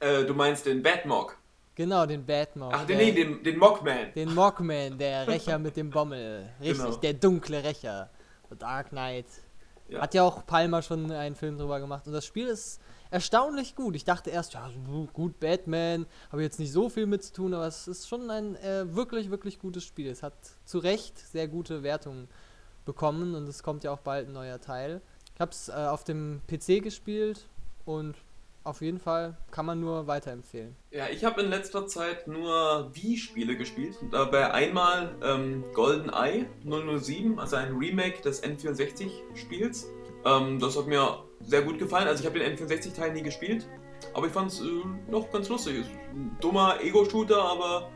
Äh, 0.00 0.24
du 0.24 0.34
meinst 0.34 0.66
den 0.66 0.82
Batmog. 0.82 1.38
Genau, 1.74 2.06
den 2.06 2.24
Batman. 2.24 2.70
Ach, 2.72 2.86
den, 2.86 2.98
nee, 2.98 3.12
den, 3.12 3.42
den 3.42 3.58
Mogman. 3.58 4.12
Den 4.14 4.32
Mockman, 4.34 4.96
der 4.96 5.26
Rächer 5.26 5.58
mit 5.58 5.76
dem 5.76 5.90
Bommel. 5.90 6.48
Richtig, 6.60 6.78
Genau. 6.84 6.96
der 6.96 7.14
dunkle 7.14 7.64
Rächer. 7.64 8.10
The 8.50 8.56
Dark 8.56 8.90
Knight. 8.90 9.26
Ja. 9.88 10.00
Hat 10.00 10.14
ja 10.14 10.22
auch 10.22 10.46
Palmer 10.46 10.82
schon 10.82 11.10
einen 11.10 11.34
Film 11.34 11.58
drüber 11.58 11.80
gemacht. 11.80 12.06
Und 12.06 12.12
das 12.12 12.24
Spiel 12.24 12.46
ist 12.46 12.80
erstaunlich 13.10 13.74
gut. 13.74 13.96
Ich 13.96 14.04
dachte 14.04 14.30
erst, 14.30 14.54
ja, 14.54 14.70
gut, 15.12 15.40
Batman, 15.40 16.06
habe 16.30 16.42
jetzt 16.42 16.58
nicht 16.58 16.72
so 16.72 16.88
viel 16.88 17.06
mit 17.06 17.22
zu 17.24 17.32
tun, 17.32 17.54
aber 17.54 17.66
es 17.66 17.86
ist 17.88 18.08
schon 18.08 18.30
ein 18.30 18.56
äh, 18.56 18.94
wirklich, 18.94 19.30
wirklich 19.30 19.58
gutes 19.58 19.84
Spiel. 19.84 20.10
Es 20.10 20.22
hat 20.22 20.34
zu 20.64 20.78
Recht 20.78 21.18
sehr 21.18 21.48
gute 21.48 21.82
Wertungen 21.82 22.28
bekommen 22.84 23.34
und 23.34 23.48
es 23.48 23.62
kommt 23.62 23.84
ja 23.84 23.90
auch 23.90 24.00
bald 24.00 24.28
ein 24.28 24.32
neuer 24.32 24.60
Teil. 24.60 25.00
Ich 25.34 25.40
habe 25.40 25.50
es 25.50 25.68
äh, 25.68 25.72
auf 25.72 26.04
dem 26.04 26.40
PC 26.46 26.82
gespielt 26.82 27.46
und 27.84 28.14
auf 28.64 28.80
jeden 28.80 28.98
Fall 28.98 29.36
kann 29.50 29.66
man 29.66 29.78
nur 29.78 30.06
weiterempfehlen. 30.06 30.74
Ja, 30.90 31.06
ich 31.08 31.24
habe 31.24 31.42
in 31.42 31.50
letzter 31.50 31.86
Zeit 31.86 32.26
nur 32.26 32.90
Wii-Spiele 32.94 33.56
gespielt. 33.56 33.96
Dabei 34.10 34.52
einmal 34.52 35.14
ähm, 35.22 35.64
GoldenEye 35.74 36.46
007, 36.64 37.38
also 37.38 37.56
ein 37.56 37.76
Remake 37.76 38.22
des 38.22 38.42
N64-Spiels. 38.42 39.86
Ähm, 40.24 40.58
das 40.58 40.78
hat 40.78 40.86
mir 40.86 41.22
sehr 41.40 41.62
gut 41.62 41.78
gefallen. 41.78 42.08
Also 42.08 42.22
ich 42.22 42.26
habe 42.26 42.38
den 42.38 42.56
N64-Teil 42.56 43.12
nie 43.12 43.22
gespielt. 43.22 43.68
Aber 44.14 44.26
ich 44.26 44.32
fand 44.32 44.50
es 44.50 44.60
äh, 44.60 44.64
noch 45.08 45.30
ganz 45.30 45.48
lustig. 45.48 45.80
Ist 45.80 45.90
ein 46.12 46.36
dummer 46.40 46.80
Ego-Shooter, 46.80 47.42
aber 47.42 47.90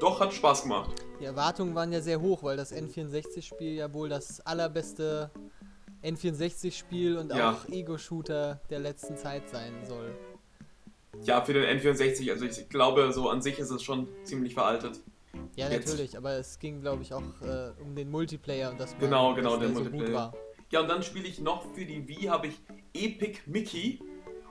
doch 0.00 0.20
hat 0.20 0.32
Spaß 0.32 0.62
gemacht. 0.62 0.90
Die 1.20 1.24
Erwartungen 1.24 1.74
waren 1.74 1.92
ja 1.92 2.00
sehr 2.00 2.20
hoch, 2.20 2.42
weil 2.42 2.56
das 2.56 2.72
N64-Spiel 2.74 3.74
ja 3.74 3.92
wohl 3.92 4.08
das 4.08 4.40
allerbeste 4.40 5.30
N64-Spiel 6.04 7.16
und 7.18 7.34
Ja. 7.34 7.52
auch 7.52 7.68
Ego-Shooter 7.68 8.60
der 8.70 8.78
letzten 8.80 9.16
Zeit 9.16 9.48
sein 9.48 9.72
soll. 9.86 10.14
Ja, 11.22 11.42
für 11.42 11.52
den 11.54 11.64
N64, 11.80 12.30
also 12.30 12.44
ich 12.44 12.68
glaube, 12.68 13.12
so 13.12 13.28
an 13.30 13.40
sich 13.40 13.58
ist 13.58 13.70
es 13.70 13.82
schon 13.82 14.08
ziemlich 14.24 14.54
veraltet. 14.54 15.00
Ja, 15.56 15.68
Jetzt. 15.68 15.86
natürlich, 15.88 16.16
aber 16.16 16.32
es 16.32 16.58
ging, 16.58 16.80
glaube 16.80 17.02
ich, 17.02 17.12
auch 17.12 17.22
äh, 17.42 17.70
um 17.82 17.94
den 17.94 18.10
Multiplayer 18.10 18.70
und 18.70 18.78
das 18.80 18.92
war, 18.92 19.00
Genau, 19.00 19.34
genau, 19.34 19.56
der 19.56 19.68
der 19.68 19.68
so 19.68 19.74
Multiplayer. 19.82 20.06
gut 20.06 20.14
war. 20.14 20.34
Ja, 20.70 20.80
und 20.80 20.88
dann 20.88 21.02
spiele 21.02 21.26
ich 21.28 21.40
noch 21.40 21.72
für 21.74 21.84
die 21.84 22.06
Wii, 22.08 22.24
habe 22.26 22.48
ich 22.48 22.60
Epic 22.94 23.40
Mickey 23.46 24.00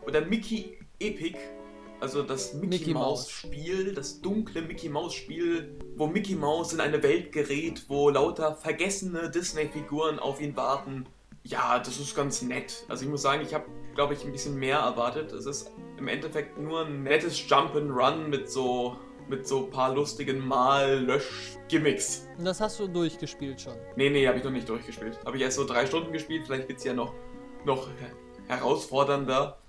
oder 0.06 0.22
Mickey 0.22 0.78
Epic, 1.00 1.38
also 2.00 2.24
das 2.24 2.54
Mickey, 2.54 2.68
Mickey 2.68 2.94
Mouse. 2.94 3.30
Spiel, 3.30 3.94
das 3.94 4.22
dunkle 4.22 4.62
Mickey 4.62 4.90
Mouse 4.90 5.14
Spiel, 5.14 5.76
wo 5.98 6.08
Mickey 6.08 6.36
Mouse 6.36 6.74
in 6.74 6.80
eine 6.82 7.02
Welt 7.04 7.32
gerät, 7.32 7.84
wo 7.90 8.10
lauter 8.10 8.56
vergessene 8.56 9.30
Disney-Figuren 9.30 10.20
auf 10.20 10.40
ihn 10.42 10.56
warten. 10.56 11.06
Ja, 11.44 11.80
das 11.80 12.00
ist 12.00 12.16
ganz 12.16 12.42
nett. 12.42 12.86
Also 12.88 13.04
ich 13.04 13.10
muss 13.12 13.22
sagen, 13.22 13.42
ich 13.42 13.54
habe, 13.54 13.66
glaube 13.96 14.14
ich, 14.14 14.24
ein 14.24 14.32
bisschen 14.32 14.56
mehr 14.56 14.78
erwartet. 14.80 15.32
Es 15.34 15.46
ist 15.46 15.72
im 15.98 16.08
Endeffekt 16.08 16.58
nur 16.58 16.86
ein 16.86 17.04
nettes 17.04 17.38
Jump'n'Run 17.38 18.28
mit 18.28 18.50
so 18.50 18.98
mit 19.30 19.48
so 19.48 19.66
ein 19.66 19.72
paar 19.72 19.94
lustigen 19.96 20.46
Mal-Lösch-Gimmicks. 20.46 22.28
Das 22.40 22.60
hast 22.60 22.78
du 22.80 22.88
durchgespielt 22.88 23.62
schon. 23.62 23.76
Nee, 23.96 24.10
nee, 24.10 24.28
habe 24.28 24.38
ich 24.38 24.44
noch 24.44 24.52
nicht 24.52 24.68
durchgespielt. 24.68 25.18
Habe 25.26 25.38
ich 25.38 25.44
erst 25.44 25.56
so 25.56 25.66
drei 25.66 25.86
Stunden 25.86 26.12
gespielt, 26.12 26.44
vielleicht 26.46 26.68
wird 26.68 26.80
es 26.80 26.84
ja 26.84 26.94
noch, 26.94 27.14
noch 27.64 27.88
herausfordernder. 28.48 29.60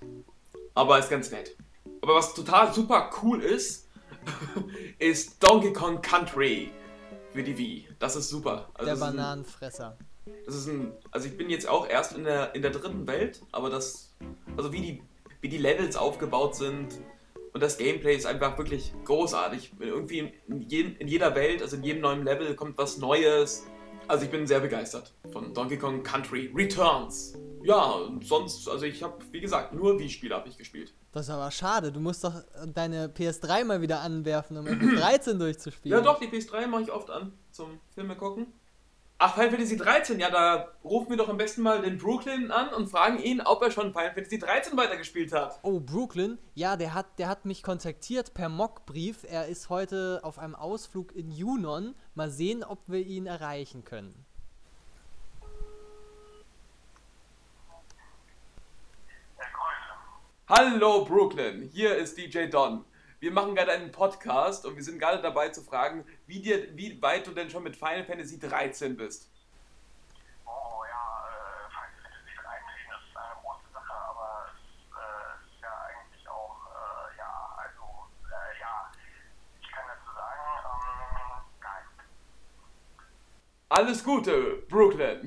Aber 0.73 0.99
ist 0.99 1.09
ganz 1.09 1.31
nett. 1.31 1.55
Aber 2.01 2.15
was 2.15 2.33
total 2.33 2.73
super 2.73 3.09
cool 3.23 3.41
ist, 3.41 3.89
ist 4.99 5.41
Donkey 5.41 5.71
Kong 5.71 6.01
Country 6.01 6.71
für 7.31 7.41
die 7.43 7.57
Wii. 7.57 7.87
Das 7.99 8.15
ist 8.17 8.27
super. 8.29 8.69
Also 8.73 8.85
der 8.85 8.93
ist 8.95 9.01
ein- 9.01 9.15
Bananenfresser. 9.15 9.97
Das 10.45 10.55
ist 10.55 10.67
ein, 10.67 10.93
also 11.11 11.27
ich 11.27 11.37
bin 11.37 11.49
jetzt 11.49 11.67
auch 11.67 11.87
erst 11.87 12.13
in 12.13 12.23
der, 12.23 12.53
in 12.55 12.61
der 12.61 12.71
dritten 12.71 13.07
Welt, 13.07 13.41
aber 13.51 13.69
das, 13.69 14.15
also 14.57 14.71
wie 14.71 14.81
die, 14.81 15.03
wie 15.41 15.49
die 15.49 15.57
Levels 15.57 15.95
aufgebaut 15.95 16.55
sind 16.55 16.99
und 17.55 17.61
das 17.61 17.77
Gameplay 17.77 18.15
ist 18.15 18.25
einfach 18.25 18.57
wirklich 18.57 18.93
großartig. 19.05 19.71
Irgendwie 19.79 20.33
in, 20.49 20.61
jedem, 20.63 20.97
in 20.97 21.07
jeder 21.07 21.35
Welt, 21.35 21.61
also 21.61 21.77
in 21.77 21.83
jedem 21.83 22.01
neuen 22.01 22.25
Level 22.25 22.53
kommt 22.53 22.77
was 22.77 22.97
Neues. 22.97 23.65
Also 24.09 24.25
ich 24.25 24.29
bin 24.29 24.45
sehr 24.45 24.59
begeistert 24.59 25.13
von 25.31 25.53
Donkey 25.53 25.77
Kong 25.77 26.03
Country 26.03 26.51
Returns. 26.53 27.33
Ja, 27.63 27.95
sonst, 28.21 28.67
also 28.67 28.85
ich 28.85 29.01
habe, 29.01 29.17
wie 29.31 29.39
gesagt, 29.39 29.73
nur 29.73 29.97
Wii-Spiele 29.97 30.35
habe 30.35 30.49
ich 30.49 30.57
gespielt. 30.57 30.93
Das 31.13 31.27
ist 31.27 31.29
aber 31.29 31.49
schade. 31.49 31.93
Du 31.93 32.01
musst 32.01 32.25
doch 32.25 32.43
deine 32.67 33.07
PS3 33.07 33.63
mal 33.63 33.81
wieder 33.81 34.01
anwerfen, 34.01 34.57
um 34.57 34.65
FF13 34.67 35.37
durchzuspielen. 35.37 35.97
Ja 35.97 36.03
doch, 36.03 36.19
die 36.19 36.27
PS3 36.27 36.67
mache 36.67 36.83
ich 36.83 36.91
oft 36.91 37.09
an 37.09 37.31
zum 37.51 37.79
Filme 37.93 38.17
gucken. 38.17 38.47
Ach, 39.17 39.33
Final 39.33 39.51
Fantasy 39.51 39.77
13, 39.77 40.19
ja, 40.19 40.29
da 40.29 40.67
rufen 40.83 41.11
wir 41.11 41.15
doch 41.15 41.29
am 41.29 41.37
besten 41.37 41.61
mal 41.61 41.81
den 41.81 41.97
Brooklyn 41.97 42.51
an 42.51 42.73
und 42.73 42.89
fragen 42.89 43.17
ihn, 43.17 43.39
ob 43.39 43.61
er 43.61 43.71
schon 43.71 43.93
Final 43.93 44.13
Fantasy 44.13 44.39
13 44.39 44.75
weitergespielt 44.75 45.31
hat. 45.31 45.57
Oh, 45.63 45.79
Brooklyn, 45.79 46.37
ja, 46.53 46.75
der 46.75 46.93
hat, 46.93 47.17
der 47.17 47.29
hat 47.29 47.45
mich 47.45 47.63
kontaktiert 47.63 48.33
per 48.33 48.49
Mockbrief. 48.49 49.23
Er 49.23 49.47
ist 49.47 49.69
heute 49.69 50.19
auf 50.23 50.37
einem 50.37 50.53
Ausflug 50.53 51.15
in 51.15 51.31
Junon. 51.31 51.95
Mal 52.13 52.29
sehen, 52.29 52.61
ob 52.65 52.79
wir 52.87 52.99
ihn 52.99 53.25
erreichen 53.25 53.85
können. 53.85 54.25
Hallo 60.49 61.05
Brooklyn, 61.05 61.61
hier 61.61 61.95
ist 61.95 62.17
DJ 62.17 62.47
Don. 62.47 62.83
Wir 63.19 63.31
machen 63.31 63.55
gerade 63.55 63.71
einen 63.71 63.91
Podcast 63.91 64.65
und 64.65 64.75
wir 64.75 64.83
sind 64.83 64.99
gerade 64.99 65.21
dabei 65.21 65.49
zu 65.49 65.61
fragen, 65.63 66.05
wie, 66.27 66.41
dir, 66.41 66.75
wie 66.77 67.01
weit 67.01 67.25
du 67.27 67.31
denn 67.31 67.49
schon 67.49 67.63
mit 67.63 67.75
Final 67.75 68.03
Fantasy 68.05 68.39
13 68.39 68.97
bist. 68.97 69.29
Oh 70.45 70.83
ja, 70.87 71.25
äh, 71.27 71.69
Final 71.69 71.89
Fantasy 72.03 72.35
13 72.35 72.45
ist 73.09 73.17
eine 73.17 73.35
große 73.41 73.67
Sache, 73.73 73.93
aber 73.93 74.45
es 74.47 74.59
äh, 74.91 75.55
ist 75.55 75.61
ja 75.61 75.73
eigentlich 75.87 76.27
auch, 76.29 76.57
äh, 76.67 77.17
ja, 77.17 77.55
also, 77.57 77.81
äh, 78.29 78.59
ja, 78.59 78.91
ich 79.61 79.71
kann 79.71 79.85
dazu 79.87 80.11
sagen, 80.13 80.43
ähm, 80.65 81.43
nein, 81.61 81.85
Alles 83.69 84.03
Gute, 84.03 84.63
Brooklyn. 84.69 85.21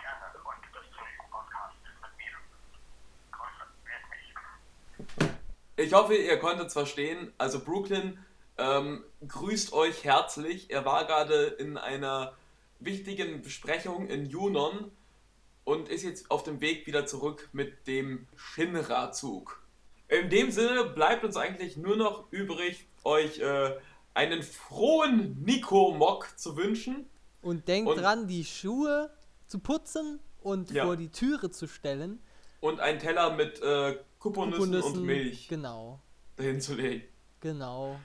gerne 0.00 0.26
und 0.44 0.62
bis 0.72 0.86
zum 0.90 1.04
nächsten 1.04 1.30
Podcast 1.30 1.76
mit 1.84 2.12
mir. 2.18 2.34
Grüße, 3.30 3.64
wird 3.84 4.04
mich. 4.10 4.32
Ich 5.82 5.92
hoffe, 5.94 6.14
ihr 6.14 6.38
konntet 6.38 6.68
es 6.68 6.72
verstehen. 6.74 7.32
Also 7.38 7.58
Brooklyn 7.60 8.16
ähm, 8.56 9.02
grüßt 9.26 9.72
euch 9.72 10.04
herzlich. 10.04 10.70
Er 10.70 10.84
war 10.84 11.06
gerade 11.06 11.44
in 11.46 11.76
einer 11.76 12.34
wichtigen 12.78 13.42
Besprechung 13.42 14.06
in 14.08 14.26
Junon 14.26 14.92
und 15.64 15.88
ist 15.88 16.04
jetzt 16.04 16.30
auf 16.30 16.44
dem 16.44 16.60
Weg 16.60 16.86
wieder 16.86 17.04
zurück 17.06 17.48
mit 17.52 17.86
dem 17.88 18.28
Shinra-Zug. 18.36 19.60
In 20.08 20.30
dem 20.30 20.52
Sinne 20.52 20.84
bleibt 20.84 21.24
uns 21.24 21.36
eigentlich 21.36 21.76
nur 21.76 21.96
noch 21.96 22.30
übrig, 22.30 22.86
euch 23.02 23.40
äh, 23.40 23.74
einen 24.14 24.42
frohen 24.42 25.42
Nico-Mock 25.42 26.38
zu 26.38 26.56
wünschen. 26.56 27.08
Und 27.40 27.66
denkt 27.66 27.90
Und- 27.90 27.96
dran, 28.00 28.28
die 28.28 28.44
Schuhe 28.44 29.10
zu 29.48 29.58
putzen 29.58 30.20
und 30.42 30.70
Ja. 30.70 30.84
vor 30.84 30.96
die 30.96 31.08
Türe 31.10 31.50
zu 31.50 31.66
stellen. 31.66 32.22
Und 32.60 32.78
einen 32.78 33.00
Teller 33.00 33.34
mit 33.34 33.60
äh, 33.62 33.98
Kuppernüssen 34.22 34.80
und 34.82 35.02
Milch 35.04 35.48
Genau, 35.48 35.98
dahin 36.36 36.60
zu 36.60 36.74
legen. 36.74 37.02
genau. 37.40 37.96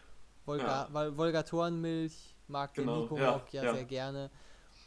Volga 0.45 0.65
Ja. 0.65 0.88
Weil 0.91 1.12
Volgatorenmilch 1.15 2.36
mag 2.47 2.73
der 2.73 2.86
Genau, 2.86 3.01
Nico 3.01 3.17
ja, 3.17 3.32
Mock 3.34 3.53
ja, 3.53 3.63
ja. 3.65 3.73
sehr 3.75 3.84
gerne. 3.86 4.32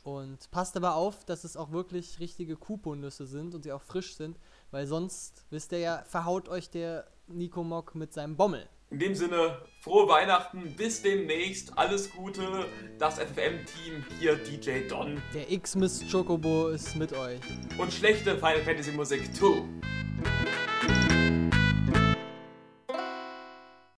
Und 0.03 0.51
passt 0.51 0.77
aber 0.77 0.95
auf, 0.97 1.25
dass 1.27 1.45
es 1.45 1.57
auch 1.57 1.71
wirklich 1.73 2.19
richtige 2.21 2.57
Kuponüsse 2.57 3.27
sind 3.27 3.55
und 3.55 3.62
sie 3.64 3.73
auch 3.73 3.83
frisch 3.83 4.16
sind, 4.16 4.38
weil 4.71 4.87
sonst, 4.87 5.45
wisst 5.51 5.73
ihr 5.73 5.79
ja, 5.79 6.03
verhaut 6.09 6.49
euch 6.49 6.71
der 6.71 7.07
Nico 7.29 7.62
Mock 7.62 7.95
mit 7.95 8.12
seinem 8.14 8.37
Bommel. 8.37 8.66
In 8.88 8.99
dem 8.99 9.14
Sinne, 9.14 9.59
frohe 9.83 10.09
Weihnachten, 10.09 10.75
bis 10.75 11.03
demnächst, 11.03 11.77
alles 11.79 12.11
Gute, 12.11 12.64
das 12.99 13.19
FFM-Team, 13.21 14.05
hier 14.19 14.35
DJ 14.37 14.88
Don 14.88 15.23
Der 15.35 15.49
X-Miss 15.53 16.03
Chocobo 16.11 16.69
ist 16.71 16.97
mit 16.97 17.12
euch. 17.12 17.40
und 17.79 17.93
schlechte 17.93 18.35
Final 18.37 18.62
Fantasy 18.64 18.90
Musik 18.93 19.33
2. 19.37 19.62